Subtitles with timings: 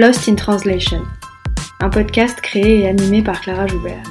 [0.00, 1.02] Lost in Translation,
[1.80, 4.04] un podcast créé et animé par Clara Joubert.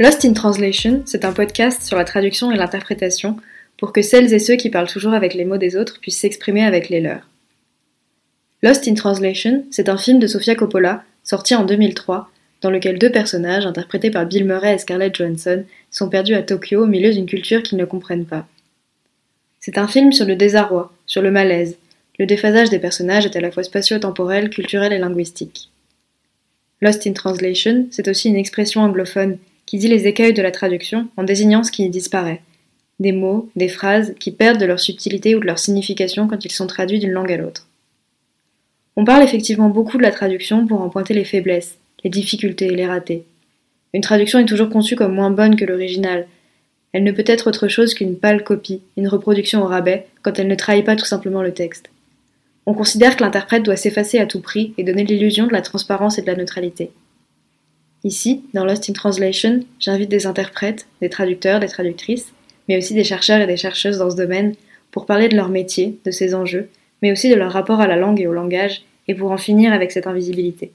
[0.00, 3.36] Lost in Translation, c'est un podcast sur la traduction et l'interprétation
[3.76, 6.64] pour que celles et ceux qui parlent toujours avec les mots des autres puissent s'exprimer
[6.64, 7.28] avec les leurs.
[8.64, 12.28] Lost in Translation, c'est un film de Sofia Coppola, sorti en 2003,
[12.62, 16.82] dans lequel deux personnages, interprétés par Bill Murray et Scarlett Johansson, sont perdus à Tokyo
[16.82, 18.48] au milieu d'une culture qu'ils ne comprennent pas.
[19.68, 21.76] C'est un film sur le désarroi, sur le malaise.
[22.18, 25.68] Le déphasage des personnages est à la fois spatio-temporel, culturel et linguistique.
[26.80, 29.36] Lost in Translation, c'est aussi une expression anglophone
[29.66, 32.40] qui dit les écueils de la traduction en désignant ce qui y disparaît.
[32.98, 36.50] Des mots, des phrases qui perdent de leur subtilité ou de leur signification quand ils
[36.50, 37.68] sont traduits d'une langue à l'autre.
[38.96, 42.74] On parle effectivement beaucoup de la traduction pour en pointer les faiblesses, les difficultés et
[42.74, 43.26] les ratés.
[43.92, 46.26] Une traduction est toujours conçue comme moins bonne que l'original,
[46.92, 50.48] elle ne peut être autre chose qu'une pâle copie, une reproduction au rabais, quand elle
[50.48, 51.90] ne trahit pas tout simplement le texte.
[52.66, 56.18] On considère que l'interprète doit s'effacer à tout prix et donner l'illusion de la transparence
[56.18, 56.90] et de la neutralité.
[58.04, 62.32] Ici, dans Lost in Translation, j'invite des interprètes, des traducteurs, des traductrices,
[62.68, 64.54] mais aussi des chercheurs et des chercheuses dans ce domaine
[64.90, 66.68] pour parler de leur métier, de ses enjeux,
[67.02, 69.72] mais aussi de leur rapport à la langue et au langage, et pour en finir
[69.72, 70.70] avec cette invisibilité.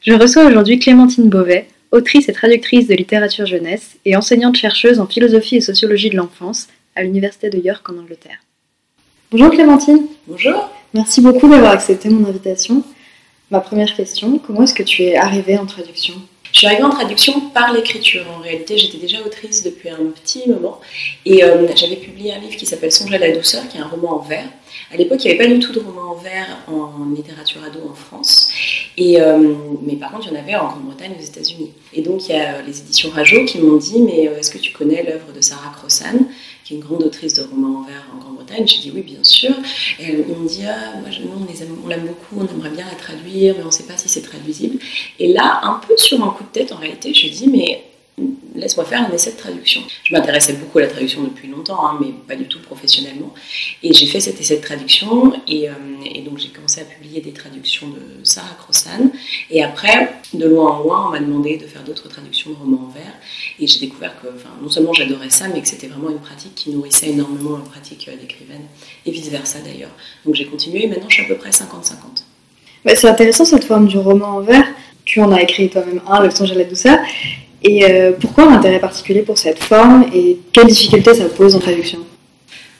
[0.00, 5.56] Je reçois aujourd'hui Clémentine Beauvais, autrice et traductrice de littérature jeunesse et enseignante-chercheuse en philosophie
[5.56, 8.38] et sociologie de l'enfance à l'Université de York en Angleterre.
[9.30, 10.06] Bonjour Clémentine.
[10.26, 10.70] Bonjour.
[10.94, 12.82] Merci beaucoup d'avoir accepté mon invitation.
[13.50, 16.14] Ma première question, comment est-ce que tu es arrivée en traduction?
[16.52, 18.24] Je suis arrivée en traduction par l'écriture.
[18.34, 20.80] En réalité, j'étais déjà autrice depuis un petit moment
[21.24, 23.88] et euh, j'avais publié un livre qui s'appelle Songe à la douceur, qui est un
[23.88, 24.48] roman en vers.
[24.92, 27.80] À l'époque, il n'y avait pas du tout de roman en vers en littérature ado
[27.90, 28.50] en France.
[28.98, 31.72] Et, euh, mais par contre, il y en avait en Grande-Bretagne, aux États-Unis.
[31.92, 34.58] Et donc, il y a les éditions Rajo qui m'ont dit Mais euh, est-ce que
[34.58, 36.26] tu connais l'œuvre de Sarah Crossan,
[36.64, 38.66] qui est une grande autrice de romans en vers en Grande-Bretagne?
[38.66, 39.52] J'ai dit Oui, bien sûr.
[40.00, 41.46] Et ils m'ont dit ah, moi, nous,
[41.84, 44.22] on l'aime beaucoup, on aimerait bien la traduire, mais on ne sait pas si c'est
[44.22, 44.78] traduisible.
[45.18, 47.84] Et là, un peu sur un coup de tête, en réalité, je dit Mais
[48.56, 49.82] laisse-moi faire un essai de traduction.
[50.04, 53.34] Je m'intéressais beaucoup à la traduction depuis longtemps, hein, mais pas du tout professionnellement.
[53.82, 55.72] Et j'ai fait cet essai de traduction, et, euh,
[56.24, 59.10] donc j'ai commencé à publier des traductions de Sarah Crossan.
[59.50, 62.88] Et après, de loin en loin, on m'a demandé de faire d'autres traductions de romans
[62.88, 63.12] en vers.
[63.60, 64.28] Et j'ai découvert que
[64.62, 68.08] non seulement j'adorais ça, mais que c'était vraiment une pratique qui nourrissait énormément la pratique
[68.08, 68.62] euh, d'écrivaine,
[69.04, 69.92] et vice-versa d'ailleurs.
[70.24, 71.64] Donc j'ai continué, et maintenant je suis à peu près 50-50.
[72.94, 74.66] c'est intéressant cette forme du roman en vers.
[75.04, 76.98] Tu en as écrit toi-même un, Le songe à la douceur.
[77.68, 81.58] Et euh, pourquoi un intérêt particulier pour cette forme et quelles difficultés ça pose en
[81.58, 81.98] traduction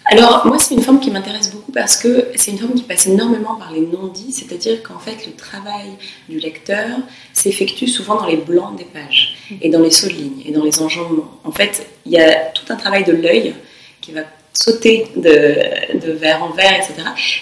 [0.08, 3.08] alors, moi, c'est une forme qui m'intéresse beaucoup parce que c'est une forme qui passe
[3.08, 5.88] énormément par les non-dits, c'est-à-dire qu'en fait, le travail
[6.28, 6.98] du lecteur
[7.32, 10.62] s'effectue souvent dans les blancs des pages, et dans les sauts de ligne, et dans
[10.62, 11.28] les enjambements.
[11.42, 13.56] En fait, il y a tout un travail de l'œil
[14.00, 14.20] qui va
[14.56, 16.94] sauter de, de vers en vers, etc.,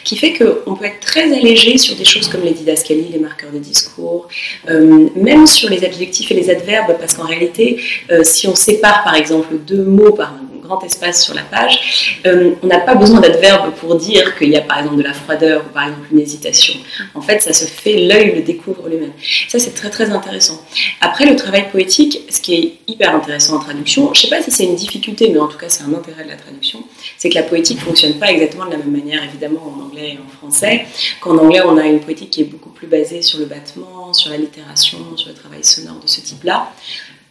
[0.03, 3.53] qui fait qu'on peut être très allégé sur des choses comme les didascalies, les marqueurs
[3.53, 4.29] de discours,
[4.69, 7.81] euh, même sur les adjectifs et les adverbes, parce qu'en réalité,
[8.11, 12.55] euh, si on sépare par exemple deux mots par grand espace sur la page, euh,
[12.63, 15.63] on n'a pas besoin d'adverbe pour dire qu'il y a par exemple de la froideur
[15.67, 16.75] ou par exemple une hésitation.
[17.15, 19.13] En fait, ça se fait, l'œil le découvre lui-même.
[19.49, 20.61] Ça, c'est très très intéressant.
[21.01, 24.43] Après, le travail poétique, ce qui est hyper intéressant en traduction, je ne sais pas
[24.43, 26.83] si c'est une difficulté, mais en tout cas, c'est un intérêt de la traduction,
[27.19, 30.15] c'est que la poétique ne fonctionne pas exactement de la même manière, évidemment, en anglais
[30.15, 30.87] et en français.
[31.21, 34.31] Qu'en anglais, on a une poétique qui est beaucoup plus basée sur le battement, sur
[34.31, 36.73] la littération, sur le travail sonore de ce type-là.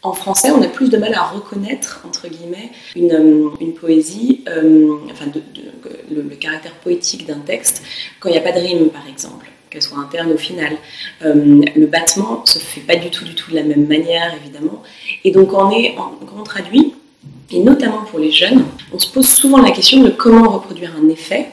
[0.04, 4.98] En français, on a plus de mal à reconnaître, guillemets, une, euh, poésie, euh,
[6.12, 7.84] le, caractère poétique d'un texte,
[8.20, 10.76] quand il n'y a pas de rime, par exemple, qu'elle soit interne ou finale.
[11.24, 14.84] Euh, le battement se fait pas du tout, du tout de la même manière, évidemment.
[15.24, 16.96] Et donc, on est, quand on traduit,
[17.50, 21.08] et notamment pour les jeunes, on se pose souvent la question de comment reproduire un
[21.08, 21.48] effet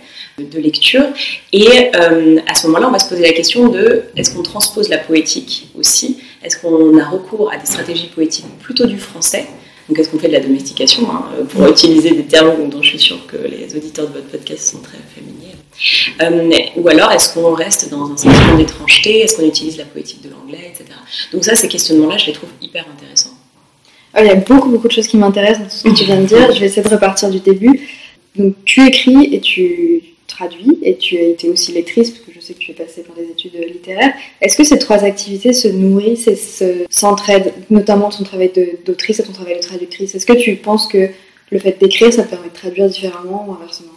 [0.45, 1.05] de lecture.
[1.53, 4.99] Et à ce moment-là, on va se poser la question de est-ce qu'on transpose la
[4.99, 6.19] poétique aussi?
[6.43, 9.47] Est-ce qu'on a recours à des stratégies poétiques plutôt du français?
[9.91, 12.99] Donc, est-ce qu'on fait de la domestication hein, pour utiliser des termes dont je suis
[13.01, 15.57] sûre que les auditeurs de votre podcast sont très familiers
[16.23, 19.23] euh, Ou alors, est-ce qu'on reste dans un sentiment d'étrangeté?
[19.23, 20.97] Est-ce qu'on utilise la poétique de l'anglais, etc.
[21.33, 23.37] Donc, ça, ces questionnements-là, je les trouve hyper intéressants.
[24.15, 26.05] Ah, il y a beaucoup, beaucoup de choses qui m'intéressent dans tout ce que tu
[26.05, 26.53] viens de dire.
[26.53, 27.89] Je vais essayer de repartir du début.
[28.37, 32.41] Donc, tu écris et tu, traduit et tu as été aussi lectrice, parce que je
[32.41, 34.15] sais que tu es passée par des études littéraires.
[34.41, 38.53] Est-ce que ces trois activités se nourrissent et s'entraident, notamment ton travail
[38.85, 40.15] d'autrice et ton travail de traductrice?
[40.15, 41.09] Est-ce que tu penses que
[41.51, 43.93] le fait d'écrire, ça te permet de traduire différemment ou inversement?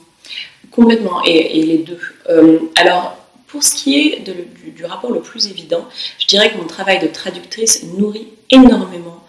[0.71, 1.99] Complètement, et, les deux.
[2.29, 3.15] Euh, alors,
[3.47, 5.85] pour ce qui est du, du, rapport le plus évident,
[6.17, 9.23] je dirais que mon travail de traductrice nourrit énormément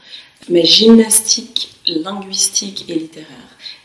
[0.49, 3.44] ma gymnastique linguistique et littéraire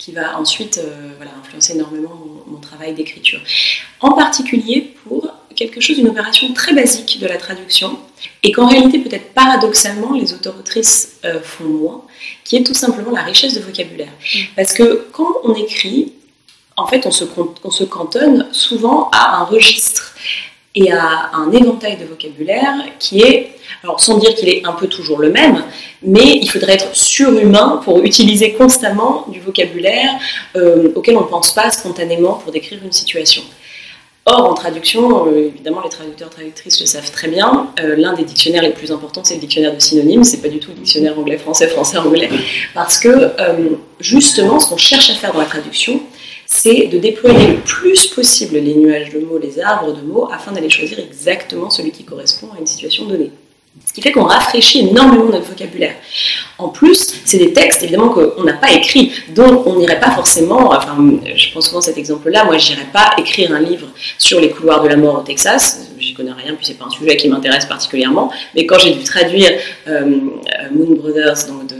[0.09, 0.81] qui va ensuite
[1.17, 3.41] voilà, influencer énormément mon, mon travail d'écriture.
[4.00, 8.00] En particulier pour quelque chose, une opération très basique de la traduction,
[8.44, 12.01] et qu'en réalité, peut-être paradoxalement, les auteurs-autrices euh, font moins,
[12.45, 14.13] qui est tout simplement la richesse de vocabulaire.
[14.33, 14.39] Mm.
[14.56, 16.13] Parce que quand on écrit,
[16.77, 17.25] en fait, on se,
[17.63, 20.15] on se cantonne souvent à un registre
[20.75, 24.88] et à un éventail de vocabulaire qui est, alors sans dire qu'il est un peu
[24.88, 25.63] toujours le même,
[26.04, 30.12] mais il faudrait être surhumain pour utiliser constamment du vocabulaire
[30.56, 33.42] euh, auquel on ne pense pas spontanément pour décrire une situation.
[34.25, 37.72] Or, en traduction, euh, évidemment, les traducteurs traductrices le savent très bien.
[37.80, 40.24] Euh, l'un des dictionnaires les plus importants, c'est le dictionnaire de synonymes.
[40.24, 42.30] C'est pas du tout le dictionnaire anglais-français, français-anglais,
[42.75, 43.31] parce que
[44.00, 46.01] justement, ce qu'on cherche à faire dans la traduction,
[46.51, 50.51] c'est de déployer le plus possible les nuages de mots, les arbres de mots, afin
[50.51, 53.31] d'aller choisir exactement celui qui correspond à une situation donnée.
[53.86, 55.94] Ce qui fait qu'on rafraîchit énormément notre vocabulaire.
[56.57, 60.74] En plus, c'est des textes évidemment qu'on n'a pas écrits, donc on n'irait pas forcément,
[60.74, 60.98] enfin
[61.36, 63.88] je pense souvent cet exemple-là, moi je n'irais pas écrire un livre
[64.18, 66.90] sur les couloirs de la mort au Texas, j'y connais rien, puis c'est pas un
[66.90, 69.51] sujet qui m'intéresse particulièrement, mais quand j'ai dû traduire
[69.88, 70.01] euh,
[70.72, 71.75] Moon Brothers donc de,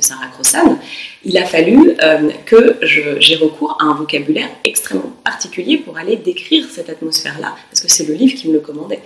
[0.00, 0.78] Sarah Crossan,
[1.26, 6.64] il a fallu euh, que j'ai recours à un vocabulaire extrêmement particulier pour aller décrire
[6.70, 9.00] cette atmosphère-là, parce que c'est le livre qui me le commandait.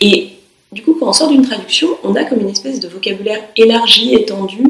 [0.00, 0.28] Et
[0.72, 4.14] du coup, quand on sort d'une traduction, on a comme une espèce de vocabulaire élargi,
[4.14, 4.62] étendu,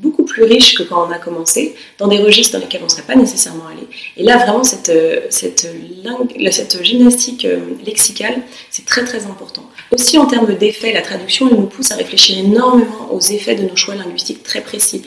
[0.00, 2.90] beaucoup plus riche que quand on a commencé, dans des registres dans lesquels on ne
[2.90, 3.86] serait pas nécessairement allé.
[4.16, 5.66] Et là, vraiment, cette, euh, cette,
[6.50, 9.64] cette gymnastique euh, lexicale, c'est très très important.
[9.92, 13.62] Aussi en termes d'effets, la traduction, elle nous pousse à réfléchir énormément aux effets de
[13.62, 15.02] nos choix linguistiques très précis.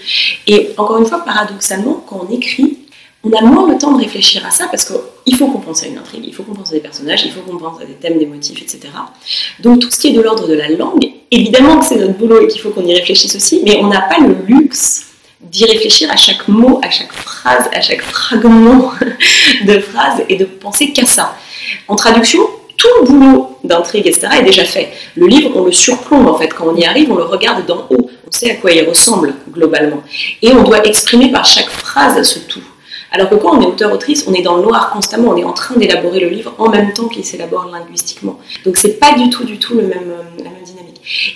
[0.48, 2.80] Et encore une fois, paradoxalement, quand on écrit,
[3.24, 5.88] on a moins le temps de réfléchir à ça parce qu'il faut qu'on pense à
[5.88, 7.94] une intrigue, il faut qu'on pense à des personnages, il faut qu'on pense à des
[7.94, 8.90] thèmes, des motifs, etc.
[9.60, 12.42] Donc tout ce qui est de l'ordre de la langue, évidemment que c'est notre boulot
[12.42, 15.08] et qu'il faut qu'on y réfléchisse aussi, mais on n'a pas le luxe
[15.42, 18.92] d'y réfléchir à chaque mot, à chaque phrase, à chaque fragment
[19.66, 21.36] de phrase et de penser qu'à ça.
[21.88, 22.42] En traduction,
[22.78, 24.92] tout le boulot d'intrigue, etc., est déjà fait.
[25.16, 26.50] Le livre, on le surplombe en fait.
[26.50, 28.10] Quand on y arrive, on le regarde d'en haut.
[28.28, 30.04] On sait à quoi il ressemble globalement.
[30.42, 32.64] Et on doit exprimer par chaque phrase ce tout.
[33.12, 35.52] Alors que quand on est auteur-autrice, on est dans le noir constamment, on est en
[35.52, 38.40] train d'élaborer le livre en même temps qu'il s'élabore linguistiquement.
[38.64, 40.54] Donc c'est pas du tout, du tout le même, euh, même.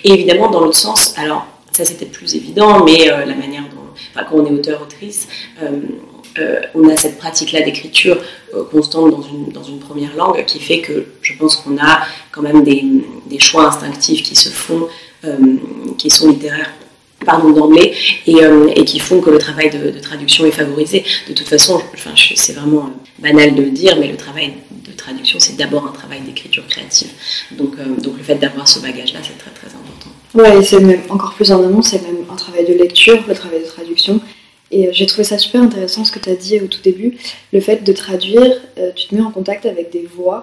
[0.04, 3.82] Et évidemment, dans l'autre sens, alors ça c'était plus évident, mais euh, la manière dont,
[4.14, 5.28] enfin, quand on est auteur-autrice,
[5.62, 8.18] euh, on a cette pratique-là d'écriture
[8.70, 12.42] constante dans une, dans une première langue qui fait que je pense qu'on a quand
[12.42, 12.84] même des,
[13.24, 14.86] des, choix instinctifs qui se font,
[15.96, 16.70] qui sont littéraires
[17.24, 17.94] pardon, d'emblée
[18.26, 21.04] et, euh, qui font que le travail de, traduction est favorisé.
[21.28, 24.65] De toute façon, enfin, c'est vraiment euh, banal de le dire, mais le travail de
[25.06, 27.10] traduction, c'est d'abord un travail d'écriture créative.
[27.52, 30.10] Donc, euh, donc le fait d'avoir ce bagage-là, c'est très très important.
[30.34, 33.60] Ouais, c'est même encore plus en amont, c'est même un travail de lecture, le travail
[33.60, 34.20] de traduction.
[34.70, 37.16] Et j'ai trouvé ça super intéressant ce que tu as dit au tout début,
[37.52, 38.52] le fait de traduire,
[38.96, 40.40] tu te mets en contact avec des voix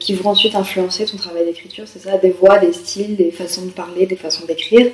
[0.00, 3.64] qui vont ensuite influencer ton travail d'écriture, c'est ça, des voix, des styles, des façons
[3.64, 4.86] de parler, des façons d'écrire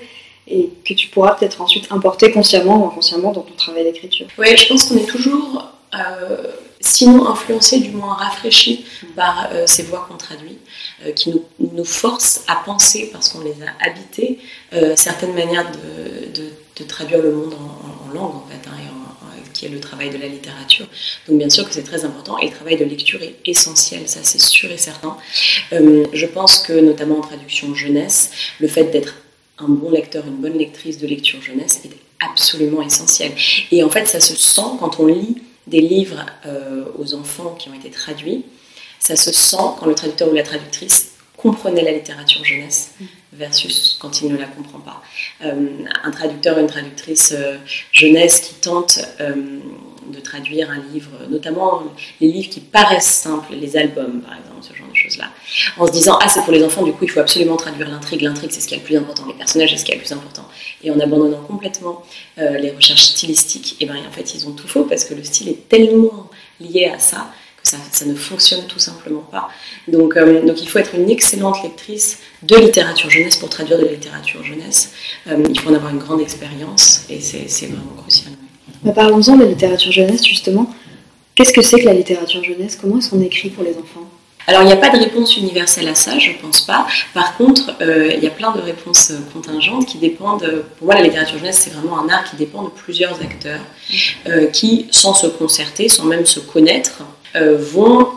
[0.50, 4.26] et que tu pourras peut-être ensuite importer consciemment ou inconsciemment dans ton travail d'écriture.
[4.38, 6.52] Oui, je pense qu'on est toujours, euh,
[6.88, 10.58] sinon influencé, du moins rafraîchi par euh, ces voix qu'on traduit,
[11.04, 14.38] euh, qui nous, nous, forcent à penser, parce qu'on les a habitées,
[14.96, 18.76] certaines manières de, de, traduire le monde en, langue, en fait, hein,
[19.52, 20.86] qui est le travail de la littérature.
[21.26, 24.20] Donc bien sûr que c'est très important et le travail de lecture est essentiel, ça
[24.22, 25.16] c'est sûr et certain.
[25.72, 28.30] je pense que notamment en traduction jeunesse,
[28.60, 29.14] le fait d'être
[29.58, 31.90] un bon lecteur, une bonne lectrice de lecture jeunesse est
[32.20, 33.32] absolument essentiel.
[33.70, 37.68] Et en fait, ça se sent quand on lit des livres euh, aux enfants qui
[37.68, 38.44] ont été traduits,
[38.98, 42.94] ça se sent quand le traducteur ou la traductrice comprenait la littérature jeunesse
[43.32, 45.02] versus quand il ne la comprend pas.
[45.44, 47.58] Euh, un traducteur ou une traductrice euh,
[47.92, 48.98] jeunesse qui tente
[50.12, 51.82] de traduire un livre, notamment
[52.20, 55.30] les livres qui paraissent simples, les albums par exemple, ce genre de choses-là,
[55.76, 58.22] en se disant ah c'est pour les enfants, du coup il faut absolument traduire l'intrigue,
[58.22, 60.00] l'intrigue c'est ce qui est le plus important, les personnages c'est ce qui est le
[60.00, 60.46] plus important,
[60.82, 62.02] et en abandonnant complètement
[62.38, 65.24] euh, les recherches stylistiques, et bien en fait ils ont tout faux parce que le
[65.24, 69.48] style est tellement lié à ça que ça, ça ne fonctionne tout simplement pas.
[69.88, 73.84] Donc, euh, donc il faut être une excellente lectrice de littérature jeunesse pour traduire de
[73.84, 74.92] la littérature jeunesse.
[75.26, 78.32] Euh, il faut en avoir une grande expérience et c'est vraiment crucial.
[78.94, 80.70] Parlons-en de la littérature jeunesse, justement.
[81.34, 82.76] Qu'est-ce que c'est que la littérature jeunesse?
[82.80, 84.08] Comment est-ce qu'on écrit pour les enfants?
[84.48, 86.86] Alors, il n'y a pas de réponse universelle à ça, je ne pense pas.
[87.12, 90.64] Par contre, euh, il y a plein de réponses contingentes qui dépendent.
[90.78, 93.60] Pour moi, la littérature jeunesse, c'est vraiment un art qui dépend de plusieurs acteurs
[94.26, 97.02] euh, qui, sans se concerter, sans même se connaître,
[97.36, 98.08] euh, vont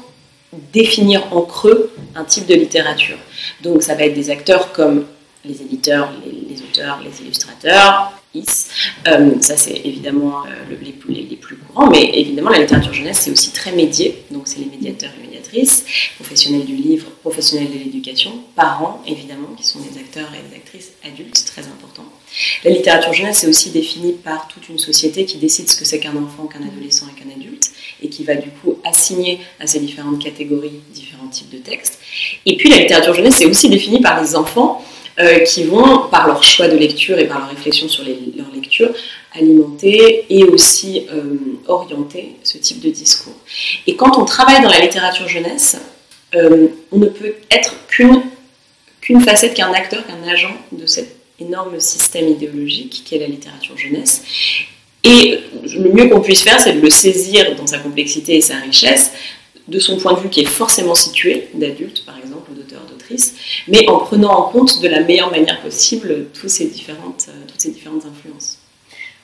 [0.72, 3.18] définir en creux un type de littérature.
[3.62, 5.06] Donc, ça va être des acteurs comme
[5.44, 8.68] les éditeurs, les, auteurs, les illustrateurs, is.
[9.08, 10.76] Euh, ça, c'est évidemment euh,
[11.10, 14.24] les, les, plus courants, mais évidemment, la littérature jeunesse, c'est aussi très médié.
[14.32, 15.86] Donc, c'est les médiateurs et médiatrices,
[16.16, 20.92] professionnels du livre, professionnels de l'éducation, parents, évidemment, qui sont des acteurs et des actrices
[21.04, 22.06] adultes, très importants.
[22.64, 26.00] La littérature jeunesse, c'est aussi définie par toute une société qui décide ce que c'est
[26.00, 27.72] qu'un enfant, qu'un adolescent et qu'un adulte,
[28.02, 32.00] et qui va du coup assigner à ces différentes catégories différents types de textes.
[32.46, 34.84] Et puis, la littérature jeunesse, c'est aussi définie par les enfants
[35.20, 38.90] euh, qui vont, par leur choix de lecture et par leur réflexion sur leur lecture,
[39.34, 41.36] alimenter et aussi euh,
[41.68, 43.36] orienter ce type de discours.
[43.88, 45.78] Et quand on travaille dans la littérature jeunesse,
[46.34, 48.22] euh, on ne peut être qu'une
[49.02, 53.78] qu'une facette, qu'un acteur, qu'un agent de cet énorme système idéologique qui est la littérature
[53.78, 54.24] jeunesse.
[55.04, 58.58] Et le mieux qu'on puisse faire, c'est de le saisir dans sa complexité et sa
[58.58, 59.12] richesse,
[59.68, 62.06] de son point de vue qui est forcément situé, d'adulte
[63.68, 67.62] mais en prenant en compte de la meilleure manière possible toutes ces différentes, euh, toutes
[67.62, 68.58] ces différentes influences.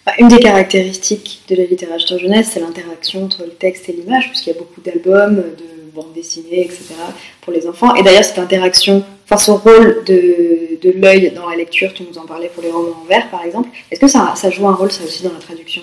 [0.06, 4.29] Bah, une des caractéristiques de la littérature jeunesse, c'est l'interaction entre le texte et l'image,
[4.29, 6.96] puisqu'il y a beaucoup d'albums, de bandes dessinées, etc.
[7.42, 7.94] pour les enfants.
[7.96, 12.18] Et d'ailleurs, cette interaction enfin son rôle de, de l'œil dans la lecture, tu nous
[12.18, 13.70] en parlais pour les romans en vers par exemple.
[13.92, 15.82] Est-ce que ça, ça, joue un rôle ça aussi dans la traduction?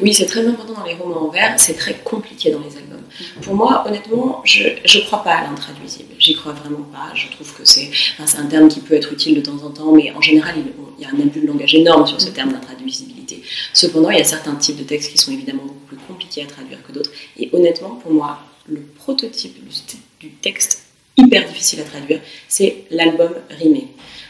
[0.00, 3.04] Oui, c'est très important dans les romans en vers, c'est très compliqué dans les albums.
[3.42, 6.14] Pour moi, honnêtement, je ne crois pas à l'intraduisible.
[6.18, 7.14] J'y crois vraiment pas.
[7.14, 9.92] Je trouve que c'est enfin, un terme qui peut être utile de temps en temps,
[9.92, 13.42] mais en général, il, y a un abus de langage énorme sur ce terme d'intraduisibilité.
[13.72, 16.46] Cependant, il y a certains types de textes qui sont évidemment beaucoup plus compliqués à
[16.46, 17.10] traduire que d'autres.
[17.38, 18.40] Et honnêtement, pour moi,
[18.70, 19.56] le prototype
[20.20, 20.84] du texte
[21.16, 23.88] hyper difficile à traduire, c'est l'album rimé.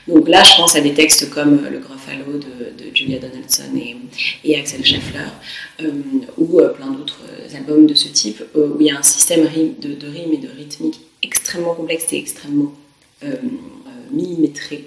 [0.08, 3.70] Donc là, je pense à des textes comme Le Gruffalo de, de Julia Donaldson
[4.44, 5.20] et, Axel Scheffler,
[5.80, 5.90] euh,
[6.38, 7.20] ou euh, plein d'autres
[7.54, 9.42] albums de ce type, euh, où il y a un système
[9.78, 12.72] de, de rime et de rythmique extrêmement complexe et extrêmement
[14.10, 14.86] millimétré.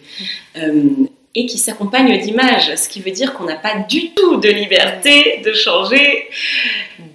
[1.35, 5.41] Et qui s'accompagne d'images, ce qui veut dire qu'on n'a pas du tout de liberté
[5.43, 6.27] de changer.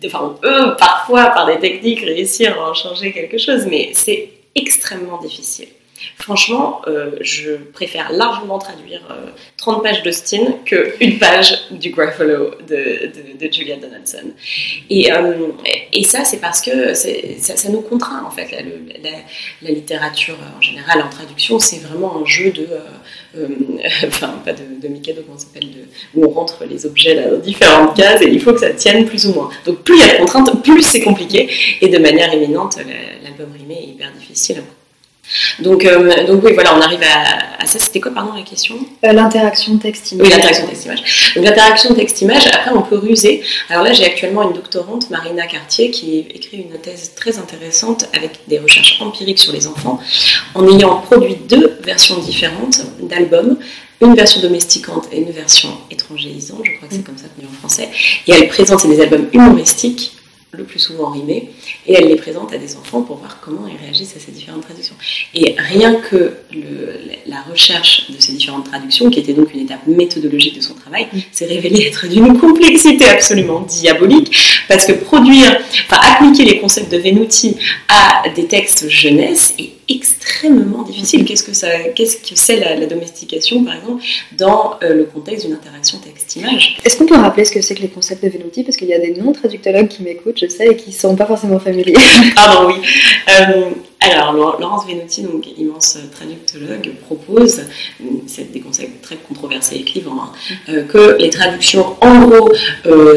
[0.05, 4.31] Enfin, on peut parfois, par des techniques, réussir à en changer quelque chose, mais c'est
[4.55, 5.69] extrêmement difficile.
[6.17, 9.01] Franchement, euh, je préfère largement traduire
[9.57, 14.33] 30 euh, pages d'Austin qu'une page du Gruffalo de, de, Julia Donaldson.
[14.91, 15.49] Et, euh,
[15.93, 18.51] et ça, c'est parce que ça, nous contraint, en fait.
[18.51, 19.11] La,
[19.63, 22.69] la, littérature, en général, en traduction, c'est vraiment un jeu de...
[24.07, 25.69] enfin, pas de, de Mikado, comment s'appelle
[26.15, 29.27] Où on rentre les objets dans différentes cases et il faut que ça tienne plus
[29.27, 29.51] ou moins.
[29.65, 31.49] Donc, plus il y a de contraintes, plus c'est compliqué.
[31.81, 32.79] Et de manière éminente,
[33.23, 34.63] l'album rimé est hyper difficile.
[35.61, 37.79] Donc, euh, donc oui, voilà, on arrive à, ça.
[37.79, 38.77] C'était quoi, pardon, la question?
[39.05, 40.27] Euh, L'interaction texte-image.
[40.27, 41.33] Oui, l'interaction texte-image.
[41.37, 43.43] Donc l'interaction texte-image, après on peut ruser.
[43.69, 48.41] Alors là, j'ai actuellement une doctorante, Marina Cartier, qui écrit une thèse très intéressante avec
[48.49, 50.01] des recherches empiriques sur les enfants,
[50.55, 53.59] en ayant produit deux versions différentes d'albums
[54.01, 57.59] une version domesticante et une version étrangérisante, je crois que c'est comme ça dit en
[57.59, 57.89] français.
[58.27, 60.13] Et elle présente des albums humoristiques
[60.53, 61.51] le plus souvent rimés,
[61.87, 64.63] et elle les présente à des enfants pour voir comment ils réagissent à ces différentes
[64.63, 64.95] traductions.
[65.35, 66.39] Et rien que
[67.27, 71.07] la recherche de ces différentes traductions, qui était donc une étape méthodologique de son travail,
[71.13, 71.19] mm.
[71.33, 74.35] s'est révélée être d'une complexité absolument diabolique,
[74.69, 77.57] parce que produire, enfin appliquer les concepts de Venuti
[77.89, 81.25] à des textes jeunesse est extrêmement difficile.
[81.25, 84.03] Qu'est-ce que ça, qu'est-ce que c'est la, domestication, par exemple,
[84.37, 86.79] dans euh, le contexte d'une interaction texte-image?
[86.85, 88.95] Est-ce qu'on peut rappeler ce que c'est que les concepts de Venuti Parce qu'il y
[88.95, 91.95] a des non-traductologues qui m'écoutent, je sais, et qui ne sont pas forcément familiers.
[92.35, 92.83] Pardon, oui.
[93.29, 97.63] Euh, alors, Laurence Venuti, donc immense traductologue, propose,
[98.27, 100.33] c'est des concepts très controversés et clivants, hein,
[100.69, 102.53] euh, que les traductions, en gros,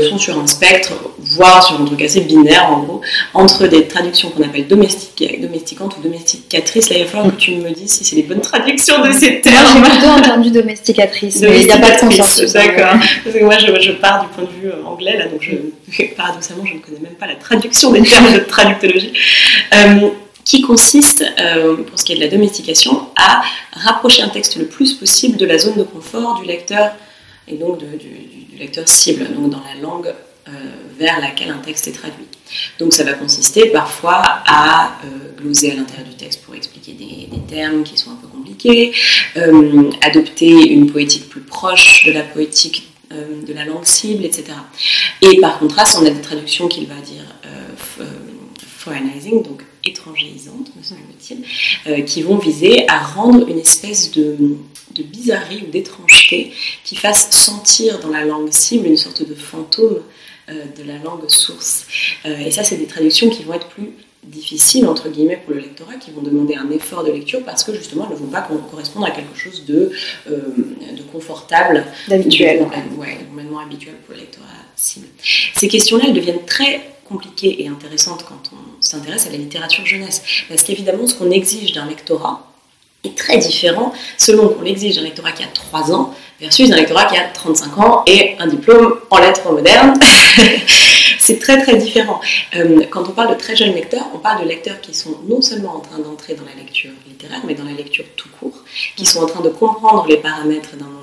[0.10, 3.02] sont sur un spectre, voire sur un truc assez binaire, en gros,
[3.34, 6.90] entre des traductions qu'on appelle domesticantes ou domesticatrices.
[6.90, 9.42] Là, il va falloir que tu me dises si c'est les bonnes traductions de ces
[9.42, 9.84] termes.
[9.86, 12.54] J'ai plutôt entendu domesticatrice, mais il n'y a pas de consensus.
[12.54, 13.00] D'accord.
[13.24, 16.76] Parce que moi, je, pars du point de vue anglais, là, donc je, paradoxalement, je
[16.76, 19.14] ne connais même pas la traduction des termes de traductologie.
[19.74, 20.10] Euh,
[20.44, 23.42] qui consiste, euh, pour ce qui est de la domestication, à
[23.74, 26.92] rapprocher un texte le plus possible de la zone de confort du lecteur
[27.48, 30.14] et donc du, lecteur cible, donc dans la langue
[30.48, 30.52] euh,
[30.98, 32.26] vers laquelle un texte est traduit.
[32.80, 37.28] Donc ça va consister parfois à euh, gloser à l'intérieur du texte pour expliquer des,
[37.48, 38.94] termes qui sont un peu compliqués,
[40.02, 44.54] adopter une poétique plus proche de la poétique de la langue cible, etc.
[45.22, 47.26] Et par contraste, on a des traductions qu'il va dire
[48.78, 51.44] foreignizing, donc étrangérisantes, me semble-t-il,
[51.88, 54.38] euh, qui vont viser à rendre une espèce de,
[55.12, 56.52] bizarrerie ou d'étrangeté
[56.84, 60.02] qui fasse sentir dans la langue cible une sorte de fantôme
[60.50, 61.86] euh, de la langue source.
[62.26, 63.92] Euh, et ça, c'est des traductions qui vont être plus
[64.24, 67.74] difficiles, entre guillemets, pour le lectorat, qui vont demander un effort de lecture parce que
[67.74, 69.92] justement, elles ne vont pas correspondre à quelque chose de,
[70.30, 70.40] euh,
[70.98, 71.86] de confortable.
[72.08, 72.68] D'habituel.
[72.98, 75.08] Oui, complètement habituel pour le lectorat cible.
[75.56, 80.24] Ces questions-là, elles deviennent très compliquées et intéressantes quand on s'intéresse à la littérature jeunesse.
[80.48, 82.48] Parce qu'évidemment, ce qu'on exige d'un lectorat,
[83.04, 87.06] est très différent selon qu'on l'exige d'un lectorat qui a 3 ans versus un lectorat
[87.06, 89.94] qui a 35 ans et un diplôme en lettres modernes.
[91.20, 92.20] c'est très très différent.
[92.56, 95.42] Euh, quand on parle de très jeunes lecteurs, on parle de lecteurs qui sont non
[95.42, 98.64] seulement en train d'entrer dans la lecture littéraire, mais dans la lecture tout court,
[98.96, 101.01] qui sont en train de comprendre les paramètres d'un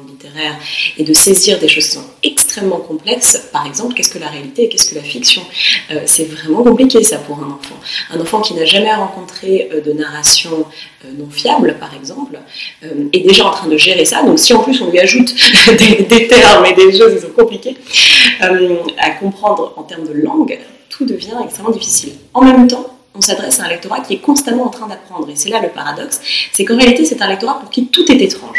[0.97, 3.49] et de saisir des choses qui sont extrêmement complexes.
[3.53, 5.43] Par exemple, qu'est-ce que la réalité et qu'est-ce que la fiction?
[5.91, 7.77] Euh, C'est vraiment compliqué ça pour un enfant.
[8.11, 10.67] Un enfant qui n'a jamais rencontré euh, de narration
[11.17, 12.39] non fiable, par exemple,
[12.83, 14.23] est déjà en train de gérer ça.
[14.25, 15.33] Donc si en plus on lui ajoute
[15.69, 17.77] des, termes et des choses qui sont compliquées
[18.41, 20.59] à comprendre en termes de langue,
[20.89, 22.13] tout devient extrêmement difficile.
[22.35, 25.29] En même temps, on s'adresse à un lectorat qui est constamment en train d'apprendre.
[25.29, 26.21] Et c'est là le paradoxe,
[26.53, 28.59] c'est qu'en réalité, c'est un lectorat pour qui tout est étrange.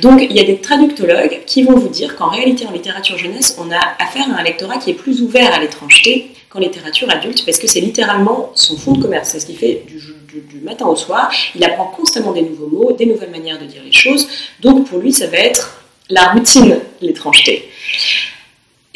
[0.00, 3.56] Donc, il y a des traductologues qui vont vous dire qu'en réalité, en littérature jeunesse,
[3.58, 7.44] on a affaire à un lectorat qui est plus ouvert à l'étrangeté qu'en littérature adulte,
[7.44, 9.30] parce que c'est littéralement son fond de commerce.
[9.30, 9.98] C'est ce qu'il fait du,
[10.40, 11.32] du, matin au soir.
[11.54, 14.28] Il apprend constamment des nouveaux mots, des nouvelles manières de dire les choses.
[14.60, 17.70] Donc, pour lui, ça va être la routine, l'étrangeté.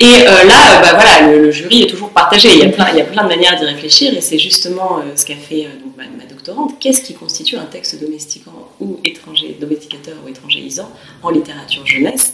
[0.00, 2.50] Et euh, là, bah, voilà, le, jury est toujours partagé.
[2.52, 4.98] Il y a plein, il y a plein de manières d'y réfléchir, et c'est justement
[4.98, 6.78] euh, ce qu'a fait euh, donc, ma, doctorante.
[6.78, 10.88] Qu'est-ce qui constitue un texte domestiquant ou étranger, domesticateur ou étrangéisant
[11.20, 12.32] en littérature jeunesse?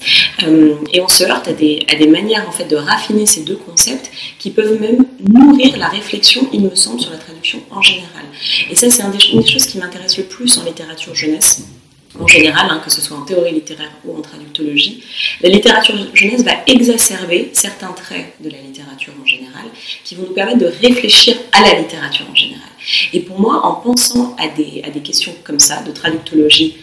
[0.93, 3.57] Et on se heurte à des, à des manières en fait de raffiner ces deux
[3.57, 8.27] concepts qui peuvent même nourrir la réflexion, il me semble, sur la traduction en général.
[8.71, 11.63] Et ça, c'est une des choses qui m'intéresse le plus en littérature jeunesse
[12.19, 15.03] en général, hein, que ce soit en théorie littéraire ou en traductologie,
[15.43, 19.65] la littérature jeunesse va exacerber certains traits de la littérature en général
[20.05, 22.69] qui vont nous permettre de réfléchir à la littérature en général.
[23.13, 26.77] Et pour moi, en pensant à des, à des questions comme ça, de traductologie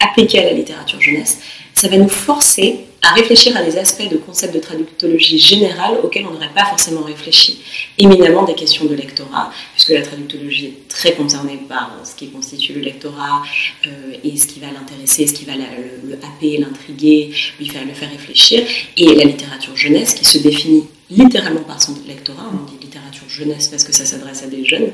[0.00, 1.40] appliquée à la littérature jeunesse,
[1.72, 6.26] ça va nous forcer à réfléchir à des aspects de concepts de traductologie générale auxquels
[6.26, 7.60] on n'aurait pas forcément réfléchi.
[7.98, 12.72] Éminemment des questions de lectorat, puisque la traductologie est très concernée par ce qui constitue
[12.72, 13.42] le lectorat
[13.86, 17.92] euh, et ce qui va l'intéresser, ce qui va le, happer, l'intriguer, lui faire, le
[17.92, 18.62] faire réfléchir,
[18.96, 23.68] et la littérature jeunesse qui se définit littéralement par son lectorat, on dit littérature jeunesse
[23.68, 24.92] parce que ça s'adresse à des jeunes,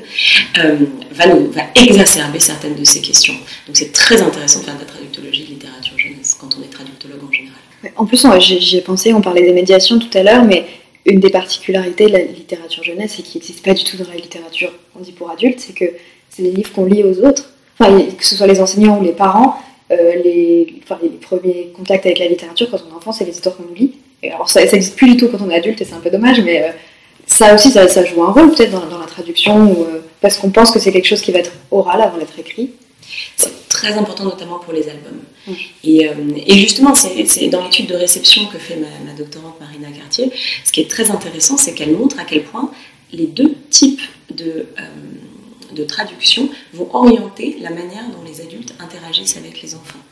[0.57, 0.77] euh,
[1.11, 3.35] va, nous, va exacerber certaines de ces questions.
[3.67, 6.71] Donc c'est très intéressant de faire de la traductologie de littérature jeunesse quand on est
[6.71, 7.60] traductologue en général.
[7.95, 10.65] En plus, j'y ai pensé, on parlait des médiations tout à l'heure, mais
[11.05, 14.15] une des particularités de la littérature jeunesse et qui n'existe pas du tout dans la
[14.15, 15.85] littérature, on dit pour adultes, c'est que
[16.29, 19.57] c'est les livres qu'on lit aux autres, que ce soit les enseignants ou les parents,
[19.91, 20.81] euh, les,
[21.21, 23.95] premiers contacts avec la littérature quand on est enfant, c'est les histoires qu'on lit.
[24.23, 26.39] Alors ça n'existe plus du tout quand on est adulte et c'est un peu dommage,
[26.41, 26.71] mais euh,
[27.25, 30.79] ça aussi, ça, joue un rôle peut-être dans, la traduction, euh, parce qu'on pense que
[30.79, 32.71] c'est quelque chose qui va être oral avant d'être écrit.
[33.81, 35.23] Très important notamment pour les albums.
[35.49, 40.31] Euh, et, justement, c'est dans l'étude de réception que fait ma, doctorante Marina Cartier,
[40.63, 42.69] ce qui est très intéressant, c'est qu'elle montre à quel point
[43.11, 49.37] les deux types de, euh, de traduction vont orienter la manière dont les adultes interagissent
[49.37, 50.03] avec les enfants.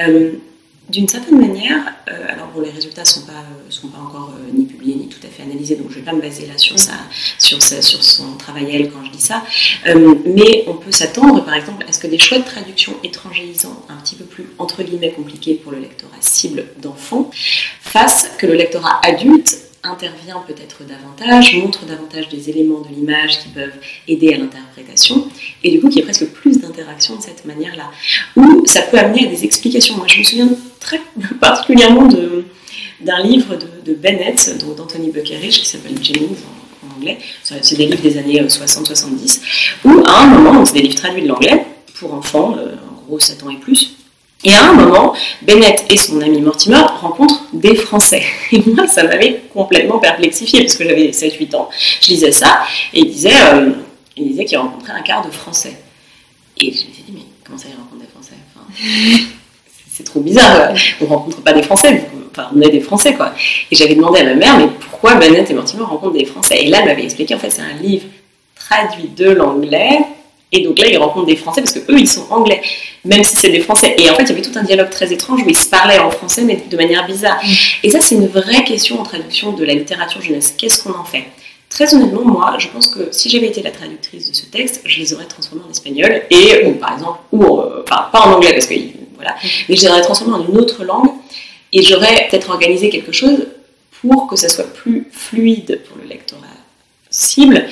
[0.00, 0.32] Euh,
[0.88, 4.96] d'une certaine manière, alors bon, les résultats ne sont pas, sont pas encore ni publiés
[4.96, 6.76] ni tout à fait analysés, donc je ne vais pas me baser là sur,
[7.38, 9.42] sur, sur son travail elle quand je dis ça,
[10.26, 13.96] mais on peut s'attendre par exemple à ce que des choix de traduction étrangéisants un
[14.02, 17.30] petit peu plus entre guillemets compliqués pour le lectorat cible d'enfants
[17.80, 23.48] fassent que le lectorat adulte intervient peut-être davantage, montre davantage des éléments de l'image qui
[23.48, 23.74] peuvent
[24.06, 25.26] aider à l'interprétation,
[25.64, 27.90] et du coup qu'il y ait presque plus d'interaction de cette manière-là.
[28.36, 29.96] Ou ça peut amener à des explications.
[29.96, 30.48] Moi je me souviens
[30.82, 31.00] très
[31.40, 32.08] particulièrement
[33.00, 36.36] d'un livre de, Bennett, d'Anthony Buckerich, qui s'appelle Jennings
[36.84, 39.40] en, anglais, c'est des livres des années 60-70,
[39.84, 41.64] où à un moment, c'est des livres traduits de l'anglais,
[41.98, 43.96] pour enfants, euh, en gros 7 ans et plus,
[44.44, 48.24] et à un moment, Bennett et son ami Mortimer rencontrent des Français.
[48.52, 51.68] Et moi, ça m'avait complètement perplexifié parce que j'avais 7-8 ans.
[52.00, 53.70] Je lisais ça et il disait, euh,
[54.16, 55.76] qu'il rencontrait un quart de Français.
[56.58, 58.34] Et je me suis dit, mais comment ça, il rencontre des Français
[59.94, 60.72] C'est trop bizarre.
[61.00, 63.32] On ne rencontre pas des Français, enfin, on est des Français, quoi.
[63.70, 66.56] Et j'avais demandé à ma mère, mais pourquoi Bennett et Mortimer rencontrent des Français?
[66.62, 68.06] Et là, elle m'avait expliqué, en fait, c'est un livre
[68.54, 69.98] traduit de l'anglais
[70.52, 72.60] et donc là, ils rencontrent des Français parce que eux, ils sont anglais,
[73.04, 73.94] même si c'est des Français.
[73.98, 75.98] Et en fait, il y avait tout un dialogue très étrange où ils se parlaient
[75.98, 77.40] en français, mais de manière bizarre.
[77.42, 77.52] Mm.
[77.84, 80.54] Et ça, c'est une vraie question en traduction de la littérature jeunesse.
[80.56, 81.24] Qu'est-ce qu'on en fait?
[81.70, 85.00] Très honnêtement, moi, je pense que si j'avais été la traductrice de ce texte, je
[85.00, 88.52] les aurais transformés en espagnol et, ou, par exemple, ou, euh, enfin, pas en anglais
[88.52, 88.74] parce que
[89.22, 89.48] voilà, mm.
[89.68, 91.10] mais je les aurais transformés en une autre langue
[91.72, 93.46] et j'aurais peut-être organisé quelque chose
[94.00, 96.46] pour que ça soit plus fluide pour le lectorat
[97.12, 97.66] cible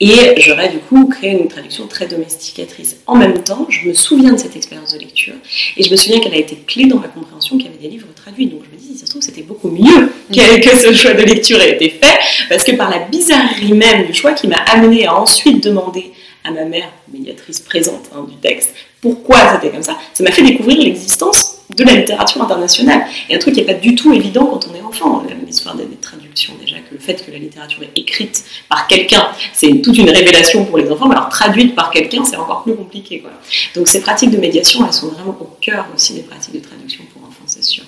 [0.00, 2.96] et j'aurais du coup créé une traduction très domesticatrice.
[3.06, 5.34] En même temps, je me souviens de cette expérience de lecture
[5.76, 7.88] et je me souviens qu'elle a été clé dans ma compréhension qu'il y avait des
[7.88, 8.46] livres traduits.
[8.46, 11.22] Donc je me dis, si ça se trouve, c'était beaucoup mieux que ce choix de
[11.22, 15.06] lecture ait été fait parce que par la bizarrerie même du choix qui m'a amené
[15.06, 16.12] à ensuite demander
[16.46, 20.42] à ma mère, médiatrice présente hein, du texte, pourquoi c'était comme ça, ça m'a fait
[20.42, 23.06] découvrir l'existence de la littérature internationale.
[23.28, 25.84] Et un truc qui n'est pas du tout évident quand on est enfant, l'histoire des,
[26.00, 30.10] traductions déjà, que le fait que la littérature est écrite par quelqu'un, c'est toute une
[30.10, 33.20] révélation pour les enfants, mais alors traduite par quelqu'un, c'est encore plus compliqué.
[33.20, 33.30] Quoi.
[33.74, 37.04] Donc ces pratiques de médiation, elles sont vraiment au cœur aussi des pratiques de traduction
[37.12, 37.84] pour enfants, c'est sûr.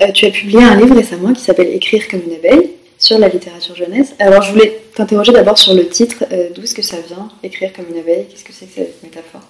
[0.00, 2.70] Euh, tu as publié un livre récemment qui s'appelle Écrire comme une abeille
[3.02, 4.14] sur la littérature jeunesse.
[4.20, 7.72] Alors je voulais t'interroger d'abord sur le titre, euh, d'où est-ce que ça vient, écrire
[7.72, 9.40] comme une abeille, qu'est-ce que c'est cette métaphore?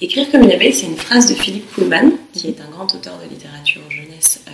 [0.00, 3.14] Écrire comme une abeille, c'est une phrase de Philip Pullman, qui est un grand auteur
[3.22, 4.52] de littérature jeunesse euh,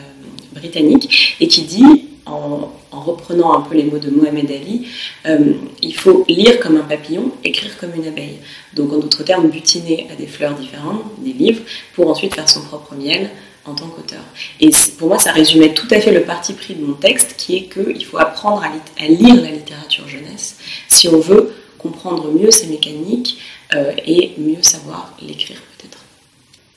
[0.58, 4.88] britannique, et qui dit, en, reprenant un peu les mots de Mohamed Ali,
[5.26, 8.38] euh, il faut lire comme un papillon, écrire comme une abeille.
[8.74, 11.62] Donc en d'autres termes, butiner à des fleurs différentes, des livres,
[11.94, 13.30] pour ensuite faire son propre miel,
[13.66, 14.22] en tant qu'auteur.
[14.60, 17.56] Et pour moi, ça résumait tout à fait le parti pris de mon texte, qui
[17.56, 22.66] est qu'il faut apprendre à, lire la littérature jeunesse si on veut comprendre mieux ses
[22.68, 23.38] mécaniques
[23.74, 25.98] euh, et mieux savoir l'écrire peut-être.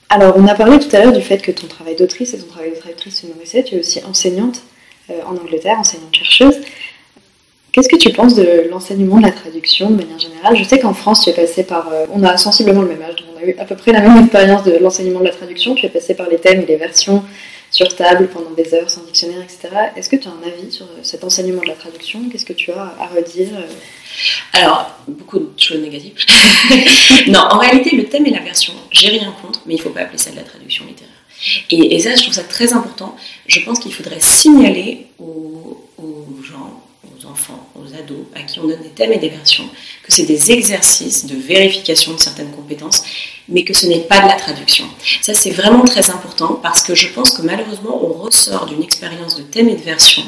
[0.09, 2.47] Alors, on a parlé tout à l'heure du fait que ton travail d'autrice et ton
[2.47, 3.63] travail de traductrice se nourrissaient.
[3.63, 4.63] Tu es aussi enseignante
[5.09, 6.61] euh, en Angleterre, enseignante-chercheuse.
[7.71, 10.57] Qu'est-ce que tu penses de l'enseignement de la traduction de manière générale?
[10.57, 11.89] Je sais qu'en France, tu es passé par.
[11.91, 14.01] Euh, on a sensiblement le même âge, donc on a eu à peu près la
[14.01, 15.75] même expérience de l'enseignement de la traduction.
[15.75, 17.23] Tu es passé par les thèmes et les versions
[17.71, 19.69] sur table pendant des heures sans dictionnaire, etc.
[19.95, 22.27] Est-ce que tu as un avis sur euh, cet enseignement de la traduction?
[22.29, 23.67] Qu'est-ce que tu as à redire euh?
[24.53, 26.13] Alors, beaucoup de choses négatives.
[27.27, 29.91] non, en réalité, le thème et la version, j'ai rien contre, mais il ne faut
[29.91, 31.13] pas appeler ça de la traduction littéraire.
[31.69, 33.15] Et, ça, je trouve ça très important.
[33.47, 35.77] Je pense qu'il faudrait signaler aux
[36.43, 36.78] gens
[37.31, 39.67] enfants, aux ados, à qui on donne des thèmes et des versions,
[40.03, 43.03] que c'est des exercices de vérification de certaines compétences,
[43.47, 44.85] mais que ce n'est pas de la traduction.
[45.21, 49.35] Ça, c'est vraiment très important parce que je pense que malheureusement, on ressort d'une expérience
[49.35, 50.23] de thème et de version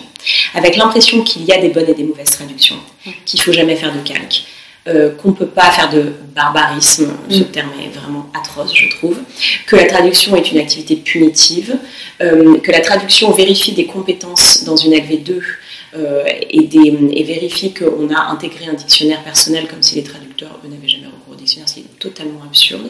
[0.53, 2.77] avec l'impression qu'il y a des bonnes et des mauvaises traductions,
[3.25, 4.43] qu'il ne faut jamais faire de calque.
[4.87, 7.51] Euh, qu'on ne peut pas faire de barbarisme, ce mm.
[7.51, 9.15] terme est vraiment atroce, je trouve,
[9.67, 11.77] que la traduction est une activité punitive,
[12.19, 15.39] euh, que la traduction vérifie des compétences dans une LV2
[15.95, 20.69] euh, et, et, vérifie qu'on a intégré un dictionnaire personnel comme si les traducteurs, eux,
[20.69, 22.89] n'avaient jamais recours au dictionnaire, ce qui est totalement absurde.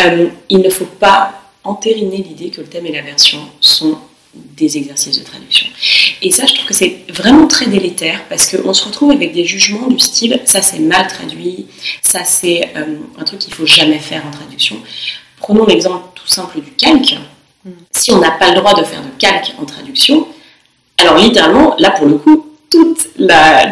[0.00, 3.98] Euh, il ne faut pas entériner l'idée que le thème et la version sont
[4.34, 5.66] des exercices de traduction.
[6.22, 9.44] Et ça, je trouve que c'est vraiment très délétère parce qu'on se retrouve avec des
[9.44, 11.66] jugements du style ça c'est mal traduit,
[12.00, 14.76] ça c'est euh, un truc qu'il faut jamais faire en traduction.
[15.36, 17.16] Prenons l'exemple tout simple du calque.
[17.64, 17.70] Mm.
[17.90, 20.26] Si on n'a pas le droit de faire de calque en traduction,
[21.02, 22.46] alors littéralement, là pour le coup,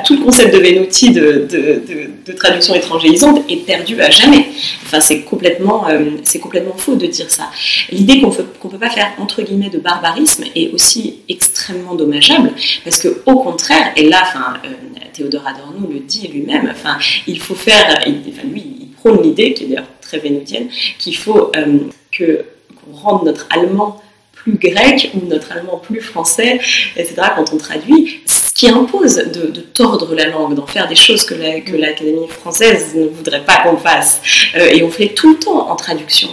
[0.05, 4.47] tout le concept de Venotti de, traduction étrangérisante est perdu à jamais.
[4.85, 7.51] Enfin, c'est complètement, euh, complètement faux de dire ça.
[7.91, 12.53] L'idée qu'on ne peut pas faire entre guillemets de barbarisme est aussi extrêmement dommageable
[12.85, 14.69] parce que au contraire, et là, enfin, euh,
[15.13, 19.65] Théodore Adorno le dit lui-même, enfin, il faut faire, enfin, lui, il prône l'idée qui
[19.65, 21.79] est d'ailleurs très vénotienne, qu'il faut euh,
[22.13, 22.45] que
[22.77, 24.01] qu'on rende notre allemand
[24.43, 26.61] plus grec ou notre allemand plus français,
[26.97, 31.25] etc., quand on traduit, ce qui impose de, tordre la langue, d'en faire des choses
[31.25, 34.21] que l'Académie française ne voudrait pas qu'on fasse.
[34.57, 36.29] Euh, et on fait tout le temps en traduction.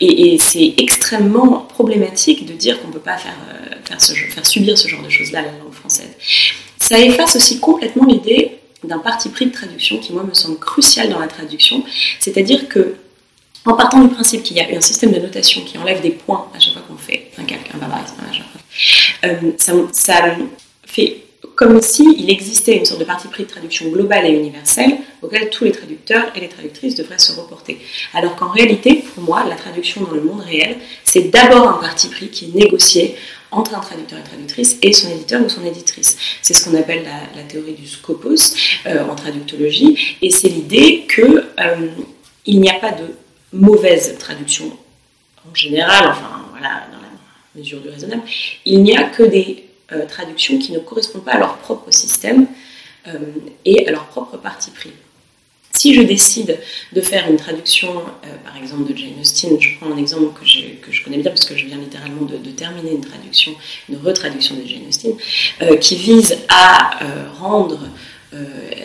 [0.00, 4.46] Et, c'est extrêmement problématique de dire qu'on ne peut pas faire, euh, faire, ce, faire
[4.46, 6.10] subir ce genre de choses-là à la langue française.
[6.78, 11.10] Ça efface aussi complètement l'idée d'un parti pris de traduction qui, moi, me semble crucial
[11.10, 11.84] dans la traduction,
[12.18, 12.94] c'est-à-dire que
[13.66, 16.48] en partant du principe qu'il y a un système de notation qui enlève des points
[16.54, 18.14] à chaque fois qu'on fait un calque, un barbarisme,
[19.24, 19.52] euh,
[19.92, 20.36] ça,
[20.86, 21.18] fait
[21.54, 25.64] comme s'il existait une sorte de parti pris de traduction globale et universelle auquel tous
[25.64, 27.78] les traducteurs et les traductrices devraient se reporter.
[28.14, 32.08] Alors qu'en réalité, pour moi, la traduction dans le monde réel, c'est d'abord un parti
[32.08, 33.14] pris qui est négocié
[33.50, 36.16] entre un traducteur et traductrice et son éditeur ou son éditrice.
[36.40, 38.54] C'est ce qu'on appelle la, théorie du scopus
[38.86, 41.88] euh, en traductologie, et c'est l'idée qu'il euh,
[42.46, 43.04] n'y a pas de
[43.52, 44.72] mauvaise traduction
[45.48, 47.08] en général, enfin voilà, dans la
[47.54, 48.22] mesure du raisonnable,
[48.64, 52.46] il n'y a que des euh, traductions qui ne correspondent pas à leur propre système
[53.08, 53.12] euh,
[53.64, 54.92] et à leur propre parti pris.
[55.72, 56.58] Si je décide
[56.92, 60.44] de faire une traduction, euh, par exemple de Jane Austen, je prends un exemple que,
[60.84, 63.52] que, je connais bien parce que je viens littéralement de, terminer une traduction,
[63.88, 65.14] une retraduction de Jane Austen,
[65.80, 66.98] qui vise à
[67.38, 67.80] rendre